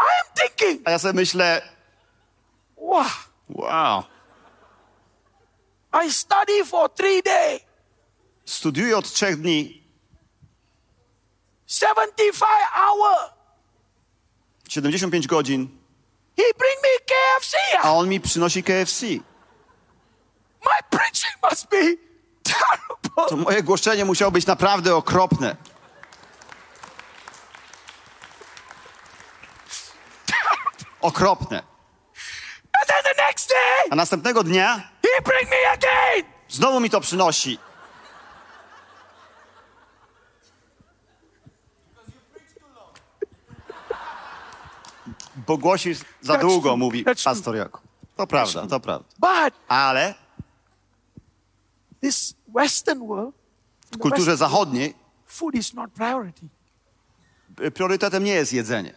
[0.00, 1.62] I am thinking, A ja sobie myślę,
[2.76, 3.04] wow,
[3.48, 4.02] wow,
[6.06, 7.60] I study for three days.
[8.44, 9.82] studiuję od trzech dni,
[11.66, 12.34] 75
[12.76, 13.16] hour.
[14.68, 15.68] 75 godzin,
[16.36, 17.56] He bring me KFC.
[17.82, 19.02] a on mi przynosi KFC.
[20.64, 21.76] My preaching must be
[22.52, 23.28] terrible.
[23.28, 25.56] To moje głoszenie musiało być naprawdę okropne.
[31.00, 31.62] Okropne.
[33.90, 34.90] A następnego dnia
[36.48, 37.58] znowu mi to przynosi.
[45.46, 47.80] Bo głosisz za długo, mówi pastor Jakub.
[48.16, 49.08] To prawda, to prawda.
[49.68, 50.14] Ale
[53.92, 54.94] w kulturze zachodniej
[55.26, 56.48] food is not priority.
[57.74, 58.94] priorytetem nie jest jedzenie.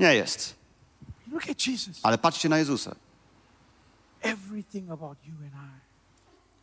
[0.00, 0.56] Nie jest.
[2.02, 2.94] Ale patrzcie na Jezusa.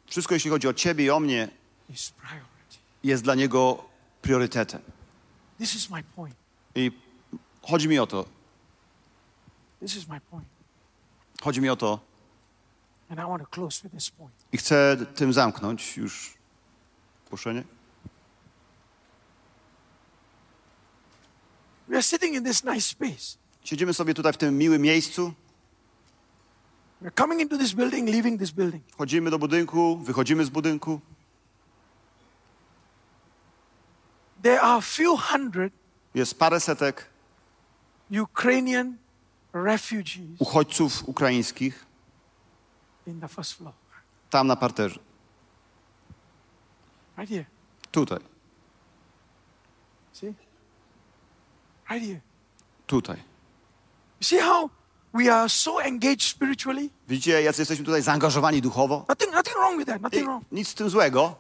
[0.06, 1.50] Wszystko, jeśli chodzi o ciebie i o mnie,
[3.04, 3.84] jest dla Niego
[4.22, 4.82] priorytetem.
[6.76, 6.92] I
[7.62, 8.26] chodzi mi o to,
[11.42, 12.00] chodzi mi o to
[14.52, 16.34] i chcę tym zamknąć już
[17.30, 17.64] głoszenie.
[21.88, 23.38] We are sitting in this nice space.
[23.64, 25.34] Siedzimy sobie tutaj w tym miłym miejscu,
[27.02, 28.84] We're coming into this building, leaving this building.
[28.92, 31.02] wchodzimy do budynku, wychodzimy z budynku.
[34.42, 35.74] There are few hundred
[36.16, 37.06] Jest parę setek
[38.22, 38.98] Ukrainian
[39.54, 41.86] refugees uchodźców ukraińskich
[43.08, 43.74] in the first floor.
[44.30, 45.00] tam na parterze.
[47.18, 47.46] Right here.
[47.92, 48.20] Tutaj,
[51.90, 52.22] Right here.
[52.88, 53.16] tutaj.
[54.20, 54.70] You see how
[55.14, 56.90] we are so engaged spiritually?
[57.08, 59.06] Widzicie, jacy jesteśmy tutaj zaangażowani duchowo?
[59.10, 60.02] Nothing, nothing wrong with that.
[60.02, 60.44] Nothing wrong.
[60.52, 61.36] nic z tym złego.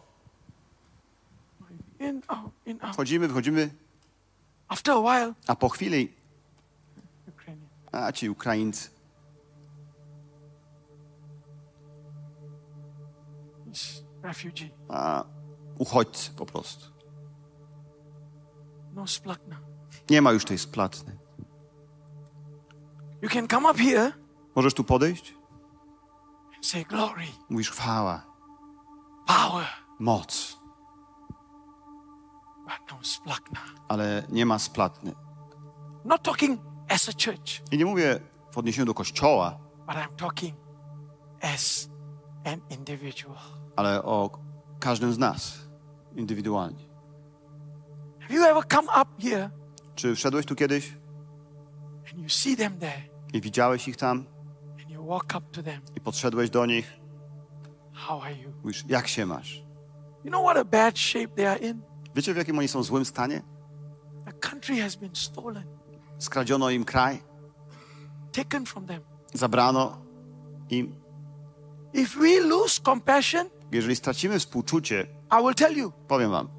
[1.99, 2.93] In, out, in, out.
[2.93, 3.69] Wchodzimy, wychodzimy,
[4.67, 6.13] After a while, a po chwili,
[7.27, 7.67] Ukrainian.
[7.91, 8.89] a ci Ukraińcy,
[14.23, 14.69] refugee.
[14.89, 15.23] a
[15.79, 16.85] uchodźcy po prostu.
[18.95, 19.66] No splakna.
[20.09, 21.17] Nie ma już tej splatny.
[23.21, 24.11] You can come up here
[24.55, 25.37] Możesz tu podejść?
[26.61, 28.25] say glory, Mówisz chwała,
[29.27, 29.65] power,
[29.99, 30.57] moc,
[32.63, 33.59] but no splakna.
[33.87, 35.13] ale nie ma splatny.
[36.05, 38.19] Not talking as a church, I nie mówię
[38.51, 40.55] w odniesieniu do kościoła, but I'm talking
[41.41, 41.89] as
[42.45, 43.37] an individual.
[43.75, 44.29] ale o
[44.79, 45.57] każdym z nas
[46.15, 46.87] indywidualnie.
[48.21, 49.49] Have you ever come up here
[49.97, 50.93] Czy wszedłeś tu kiedyś?
[53.33, 54.25] I widziałeś ich tam?
[55.95, 56.93] I podszedłeś do nich?
[58.63, 59.63] Mówisz, jak się masz?
[62.15, 63.41] Wiecie, w jakim oni są złym stanie?
[66.19, 67.23] Skradziono im kraj,
[69.33, 70.01] zabrano
[70.69, 70.95] im.
[73.71, 75.07] Jeżeli stracimy współczucie,
[76.07, 76.49] powiem wam,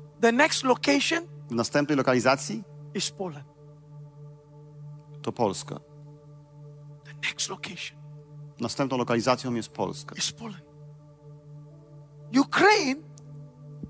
[1.50, 2.64] w następnej lokalizacji
[2.98, 3.44] is Poland.
[5.22, 5.80] to Polska.
[7.04, 7.98] The next location
[8.60, 10.14] Następną lokalizacją jest Polska.
[10.18, 10.62] is Poland.
[12.40, 13.02] Ukraine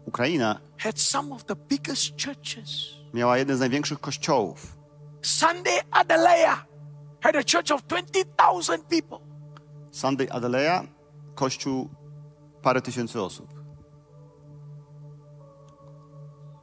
[0.07, 2.71] Ukraina had some of the biggest churches.
[3.15, 4.79] miała jeden z największych kościołów.
[5.23, 6.67] Sunday Adalaya
[7.21, 9.19] had a church of 20,000 people.
[9.93, 10.87] Sunday Adeleja,
[11.35, 11.89] kościół
[12.63, 13.55] parę tysięcy osób.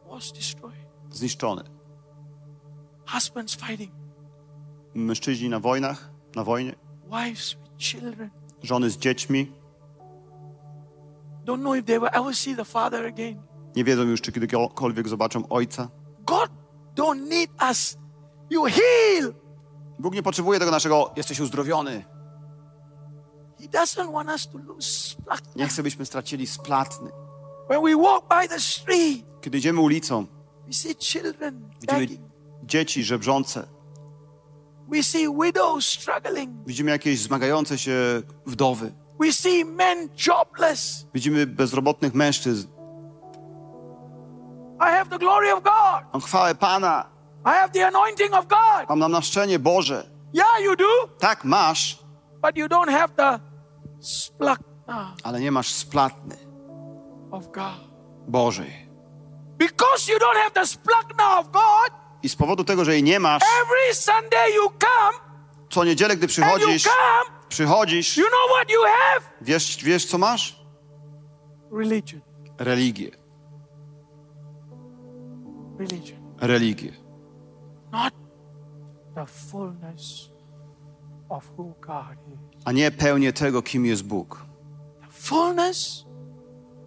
[0.10, 0.86] Was destroyed.
[1.12, 1.64] Zniszczony.
[3.14, 3.92] Husbands fighting,
[4.96, 6.76] Mężczyźni na wojnach, na wojnie,
[7.12, 8.30] wives with children.
[8.64, 9.52] żony z dziećmi.
[11.46, 13.42] Don't know if they will ever see the father again.
[13.76, 15.90] Nie wiedzą już, czy kiedykolwiek zobaczą ojca.
[16.26, 16.50] God
[16.96, 17.98] don't need us.
[18.50, 19.34] You heal.
[20.00, 22.06] Bóg nie potrzebuje tego naszego, jesteś uzdrowiony.
[23.60, 25.16] He doesn't want us to lose.
[25.56, 27.12] Nie chce, byśmy stracili splatny.
[27.70, 30.26] When we walk by the street, Kiedy idziemy ulicą,
[30.68, 32.30] we see children widzimy.
[32.66, 33.68] Dzieci żebrzące,
[34.88, 36.50] We see widows struggling.
[36.68, 41.08] widzimy jakieś zmagające się wdowy, We see men jobless.
[41.14, 42.68] widzimy bezrobotnych mężczyzn.
[44.80, 46.04] I have the glory of God.
[46.14, 47.06] Mam chwałę Pana,
[47.46, 48.90] I have the anointing of God.
[48.90, 50.10] mam namaszczenie Boże.
[50.34, 50.86] Yeah, you do,
[51.20, 52.00] Tak, masz,
[52.42, 53.40] but you don't have the
[54.00, 56.36] splachna ale nie masz splatny
[57.32, 57.88] of God.
[58.28, 58.86] Bożej.
[59.58, 61.92] Because you don't have the splachna of God,
[62.26, 63.44] I z powodu tego, że jej nie masz,
[65.70, 66.90] co niedzielę, gdy przychodzisz,
[67.50, 68.20] przychodzisz,
[69.42, 70.66] wiesz, wiesz co masz?
[71.72, 72.22] Religion.
[72.58, 73.12] Religię.
[75.80, 76.94] religion, religię.
[77.92, 78.14] not
[79.16, 80.30] the fullness
[81.30, 82.62] of who God is.
[82.66, 84.46] A nie pełnię tego, kim jest Bóg.
[85.02, 86.06] The fullness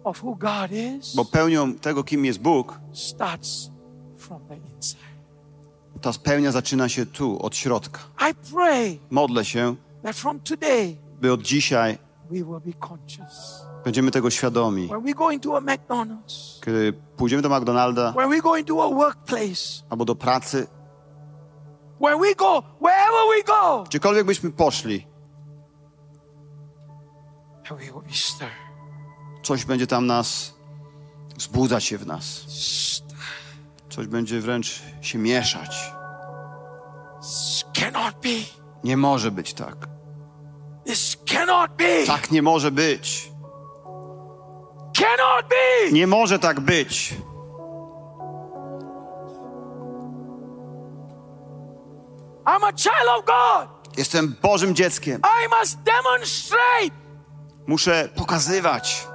[0.03, 3.71] of who God is Bo pełnią tego, kim jest Bóg, starts
[4.17, 5.08] from the inside.
[6.01, 7.99] Ta pełnia zaczyna się tu, od środka.
[9.09, 9.75] Modlę się,
[11.21, 11.97] by od dzisiaj
[13.83, 14.89] będziemy tego świadomi.
[16.65, 18.13] Kiedy pójdziemy do McDonalda
[19.89, 20.67] albo do pracy,
[23.85, 25.07] gdziekolwiek byśmy poszli,
[29.43, 30.53] coś będzie tam nas
[31.37, 32.45] wzbudzać się w nas.
[33.89, 35.93] Coś będzie wręcz się mieszać.
[38.83, 39.75] Nie może być tak.
[42.07, 43.31] Tak nie może być.
[45.91, 47.13] Nie może tak być.
[52.45, 53.97] I'm a child of God.
[53.97, 55.21] Jestem Bożym dzieckiem.
[55.21, 57.09] I must demonstrate
[57.67, 59.07] Muszę pokazywać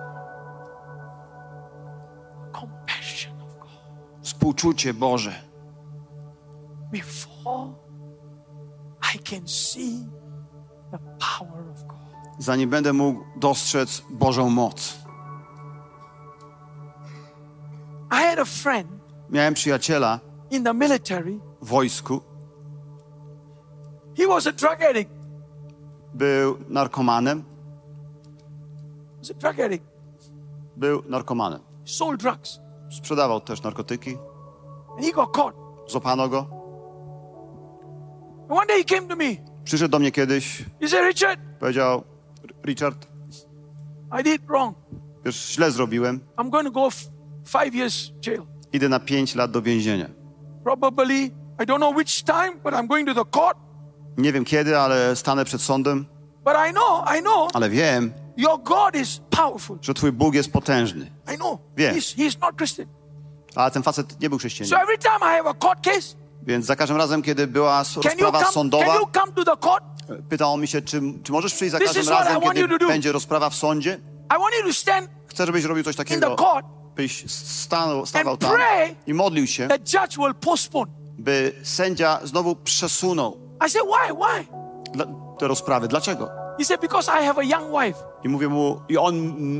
[11.70, 11.98] of God.
[12.38, 14.98] zanim będę mógł dostrzec Bożą moc.
[19.30, 20.20] Miałem przyjaciela
[20.50, 21.38] in the military.
[21.62, 22.20] w wojsku,
[26.14, 27.44] był narkomanem.
[30.76, 31.60] Był narkomanem.
[31.84, 32.63] Sold drugs.
[32.90, 34.16] Sprzedawał też narkotyki.
[34.96, 35.58] And he got caught.
[35.88, 36.46] Złapano go.
[38.48, 39.36] One day he came to me.
[39.64, 42.02] Przyszedł do mnie kiedyś, He said, Richard, powiedział:
[42.66, 43.06] Richard,
[44.20, 44.76] I did wrong.
[45.24, 46.20] wiesz, źle zrobiłem.
[46.36, 46.88] I'm going to go
[47.44, 48.42] five years jail.
[48.72, 50.06] Idę na pięć lat do więzienia.
[50.64, 51.14] Probably,
[51.60, 53.56] I don't know which time, but I'm going to the court.
[54.16, 56.06] Nie wiem kiedy, ale stanę przed sądem,
[56.44, 59.78] But I know, I know, ale wiem, your God is powerful.
[59.82, 61.10] że Twój Bóg jest potężny.
[61.34, 61.58] I know.
[61.76, 61.96] Yeah.
[61.96, 62.86] He's, he's not Christian.
[63.54, 64.80] Ale ten facet nie był So chrześcijaninem.
[64.82, 68.52] every time I have a court case, Więc za każdym razem, kiedy była rozprawa come,
[68.52, 69.84] sądowa, can you come to the court?
[70.28, 73.50] pytał on mi się, czy, czy możesz przyjść za This każdym razem, kiedy będzie rozprawa
[73.50, 74.00] w sądzie?
[74.36, 76.66] I want you to stand Chcę, żebyś robił coś in the takiego, court.
[76.96, 78.52] byś stanął, stawał tam
[79.06, 80.92] i modlił się, The judge will postpone.
[81.18, 83.36] by sędzia znowu przesunął
[83.66, 84.14] I said, why?
[84.14, 84.46] Why?
[84.92, 85.06] dla,
[85.38, 85.88] te rozprawy.
[85.88, 86.28] Dlaczego?
[86.58, 87.98] He said, because I have a young wife.
[88.24, 89.14] I mówię mu, i on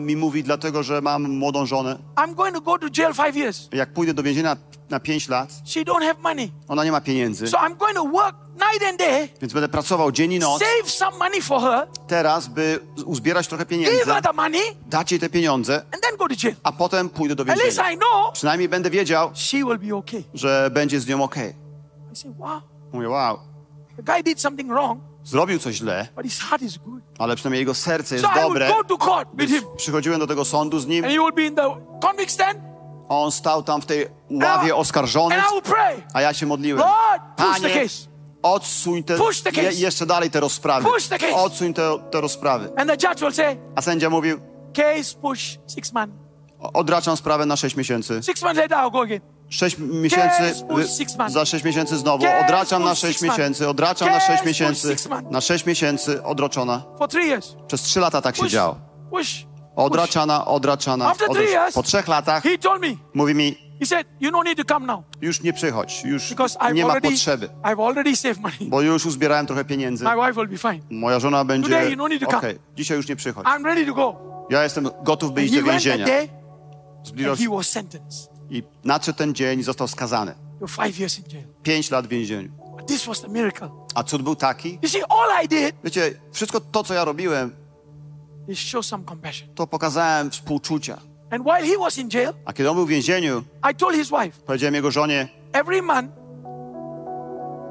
[0.07, 1.99] mi mówi, dlatego, że mam młodą żonę.
[2.17, 3.69] I'm going to go to jail five years.
[3.73, 4.57] Jak pójdę do więzienia
[4.91, 6.51] na pięć lat, She don't have money.
[6.69, 10.13] ona nie ma pieniędzy, So I'm going to work night and day, więc będę pracował
[10.13, 14.23] dzień i noc save some money for her, teraz, by uzbierać trochę give pieniędzy, her
[14.23, 16.57] the money, dać jej te pieniądze, and then go to jail.
[16.63, 17.91] a potem pójdę do At least więzienia.
[17.93, 20.23] I know Przynajmniej będę wiedział, she will be okay.
[20.35, 21.37] że będzie z nią ok.
[22.13, 22.61] I said, wow,
[22.93, 23.39] Mówię, wow,
[23.97, 27.03] the guy did something wrong, zrobił coś źle, but his heart is good.
[27.19, 28.69] ale przynajmniej jego serce jest So I would dobre.
[28.69, 31.33] go to court with Więc him, przychodziłem do tego sądu z nim, and he will
[31.33, 32.59] be in the convict stand,
[33.09, 36.03] on stał tam w tej ławie oskarżonych, and I will pray.
[36.15, 36.79] a ja się modliłem.
[36.79, 38.09] Lord, push the Panie, case.
[38.43, 39.17] odsuń te,
[39.63, 40.89] je, jeszcze dalej te rozprawy.
[41.35, 42.71] Odsuń te, te rozprawy.
[43.33, 44.39] Say, A sędzia mówił,
[44.75, 46.17] case push six months.
[46.59, 48.21] "O- odraczam sprawę na 6 miesięcy.
[48.23, 49.21] Six months later, I'll go again.
[49.55, 50.65] 6 miesięcy,
[51.29, 52.25] za 6 miesięcy znowu.
[52.45, 53.39] Odraczam na push 6 six months.
[53.39, 54.97] miesięcy, odraczam na Case 6 push miesięcy.
[55.31, 56.83] Na 6 miesięcy odroczona.
[57.67, 58.77] Przez 3 lata tak się działo.
[59.77, 61.13] Odraczana, odraczana.
[61.75, 62.43] Po trzech latach
[63.15, 63.57] mówi mi,
[64.87, 66.35] now już nie przychodź, już
[66.75, 67.49] nie ma potrzeby,
[68.61, 70.05] bo już uzbierałem trochę pieniędzy.
[70.91, 71.69] Moja żona będzie,
[72.27, 72.39] come.
[72.39, 73.47] okej, dzisiaj już nie przychodź.
[74.51, 76.07] Ja jestem gotów, by iść do więzienia.
[76.07, 76.29] day
[78.51, 80.35] I nadszedł ten dzień i został skazany.
[81.63, 82.51] Pięć lat w więzieniu.
[83.95, 87.53] A cud był taki, You see, all I did wiecie, wszystko to, co ja robiłem,
[89.55, 90.99] to pokazałem współczucia.
[91.31, 94.11] And while he was in jail, A kiedy on był w więzieniu, I told his
[94.11, 96.13] wife, powiedziałem jego żonie, every month,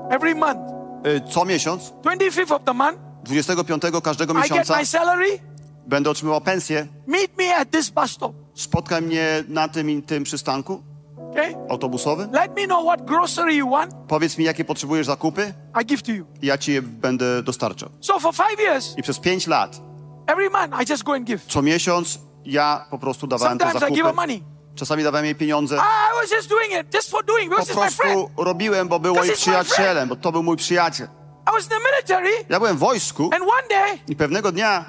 [0.09, 0.59] every month,
[1.07, 5.39] y, co miesiąc, 25th of the month, 25 każdego I get miesiąca my salary.
[5.87, 6.87] będę otrzymywał pensję.
[7.07, 8.43] Meet me at this bus stop.
[8.55, 10.84] Spotkaj mnie na tym i tym przystanku
[11.31, 11.55] Okay?
[11.69, 12.31] autobusowym.
[12.31, 13.93] Let me know what grocery you want.
[14.07, 16.25] Powiedz mi, jakie potrzebujesz zakupy I give to you.
[16.41, 17.89] ja ci je będę dostarczał.
[18.01, 19.81] So for five years, I przez pięć lat,
[20.27, 21.45] every month, I just go and give.
[21.47, 24.27] co miesiąc, ja po prostu dawałem te Sometimes I give her zakupy.
[24.27, 24.43] money.
[24.75, 25.77] Czasami dawałem jej pieniądze.
[27.27, 30.57] Doing Po prostu robiłem, bo był Because moim he's my przyjacielem, bo to był mój
[30.57, 31.07] przyjaciel.
[31.49, 33.30] I was in the military, Ja byłem w wojsku
[34.07, 34.85] i pewnego dnia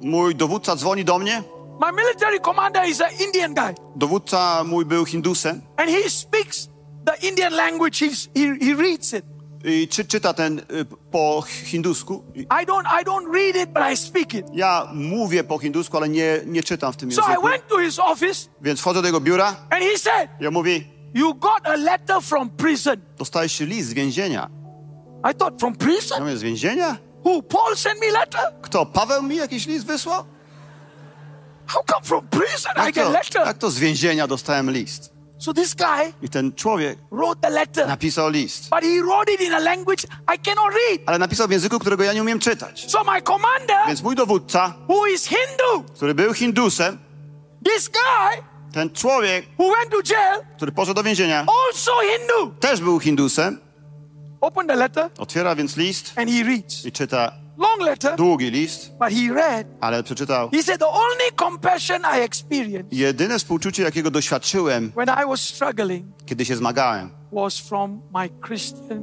[0.00, 1.42] mój dowódca dzwoni do mnie
[1.80, 6.68] My military commander is an Indian guy, Dowódca mój był Hindusem and he speaks
[7.06, 8.00] the Indian language.
[8.00, 9.24] He's, he, he reads it.
[9.64, 10.62] i czy, czyta ten y,
[11.10, 12.24] po hindusku.
[12.34, 14.46] I don't, I don't read it, but I speak it.
[14.54, 17.48] Ja mówię po hindusku, ale nie, nie czytam w tym So I języku.
[17.48, 21.34] went to his office, Więc wchodzę do jego biura and he said, on mówi, "You
[21.34, 24.50] got a letter from prison." dostałeś list z więzienia.
[25.30, 26.20] I thought, "From Ja prison?
[26.22, 26.96] mówię, z więzienia?
[27.24, 27.42] Who?
[27.42, 28.40] Paul sent me letter?
[28.62, 30.24] Kto, Paweł mi jakiś list wysłał?
[31.66, 35.16] How come from prison I get letter?" jak to z więzienia dostałem list?
[35.38, 38.70] So this guy I ten człowiek wrote the letter, napisał list.
[38.70, 41.00] but he wrote it in a language I cannot read.
[41.06, 42.90] Ale napisał w języku, którego ja nie umiem czytać.
[42.90, 46.98] So my commander, Więc mój dowódca, who is Hindu, który był Hindusem,
[47.64, 52.80] this guy ten człowiek, who went to jail, który poszedł do więzienia, also Hindu, też
[52.80, 53.60] był Hindusem.
[54.40, 56.84] opened the letter Otwiera więc list and he reads.
[56.84, 59.66] i czyta Long letter, długi list, but he read.
[59.80, 60.50] ale przeczytał.
[60.50, 66.06] He said, The only compassion I experienced Jedyne współczucie, jakiego doświadczyłem, when I was struggling
[66.26, 69.02] kiedy się zmagałem, was from my Christian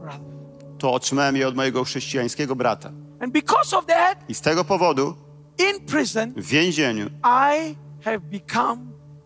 [0.00, 0.20] brother.
[0.78, 2.90] to otrzymałem je od mojego chrześcijańskiego brata.
[3.20, 5.14] And because of that, I z tego powodu
[5.58, 7.74] in prison, w więzieniu I
[8.04, 8.76] have become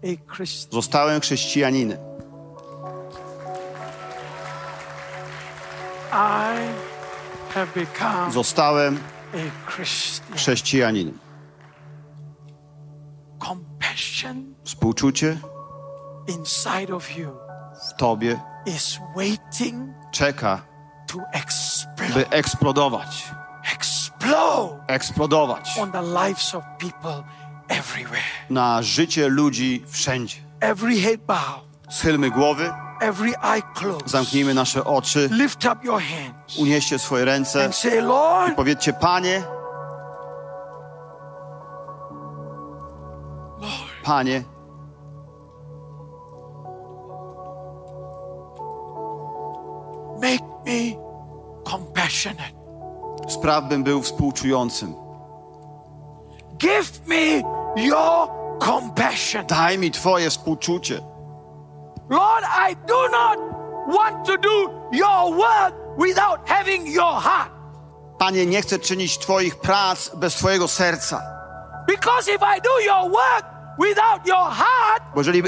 [0.04, 0.72] a Christian.
[0.72, 1.98] zostałem chrześcijaninem.
[6.12, 6.56] I
[8.30, 8.98] Zostałem
[10.34, 11.18] chrześcijaninem.
[14.64, 15.38] Współczucie
[16.28, 17.30] inside of you
[17.88, 18.40] w tobie
[20.12, 20.62] czeka,
[22.14, 23.24] by eksplodować.
[24.86, 27.22] Eksplodować on the lives of people
[27.68, 28.22] everywhere.
[28.50, 30.36] na życie ludzi wszędzie.
[31.90, 32.72] Schylmy głowy.
[34.06, 39.42] Zamknijmy nasze oczy, Lift up your hands unieście swoje ręce, and say, Lord, powiedzcie, Panie,
[44.04, 44.44] Panie,
[50.20, 50.96] make me
[51.64, 52.54] compassionate.
[53.28, 54.94] spraw bym był współczującym.
[56.58, 57.42] Give me
[57.76, 58.28] your
[58.60, 59.46] compassion.
[59.46, 61.13] Daj mi Twoje współczucie.
[62.10, 63.38] Lord, I do not
[63.88, 67.50] want to do your work without having your heart.
[68.18, 71.22] Panie, nie chcę czynić Twoich prac bez Twojego serca.
[71.86, 73.44] Because if I do your work
[73.78, 75.42] without your heart, Bo jeżeli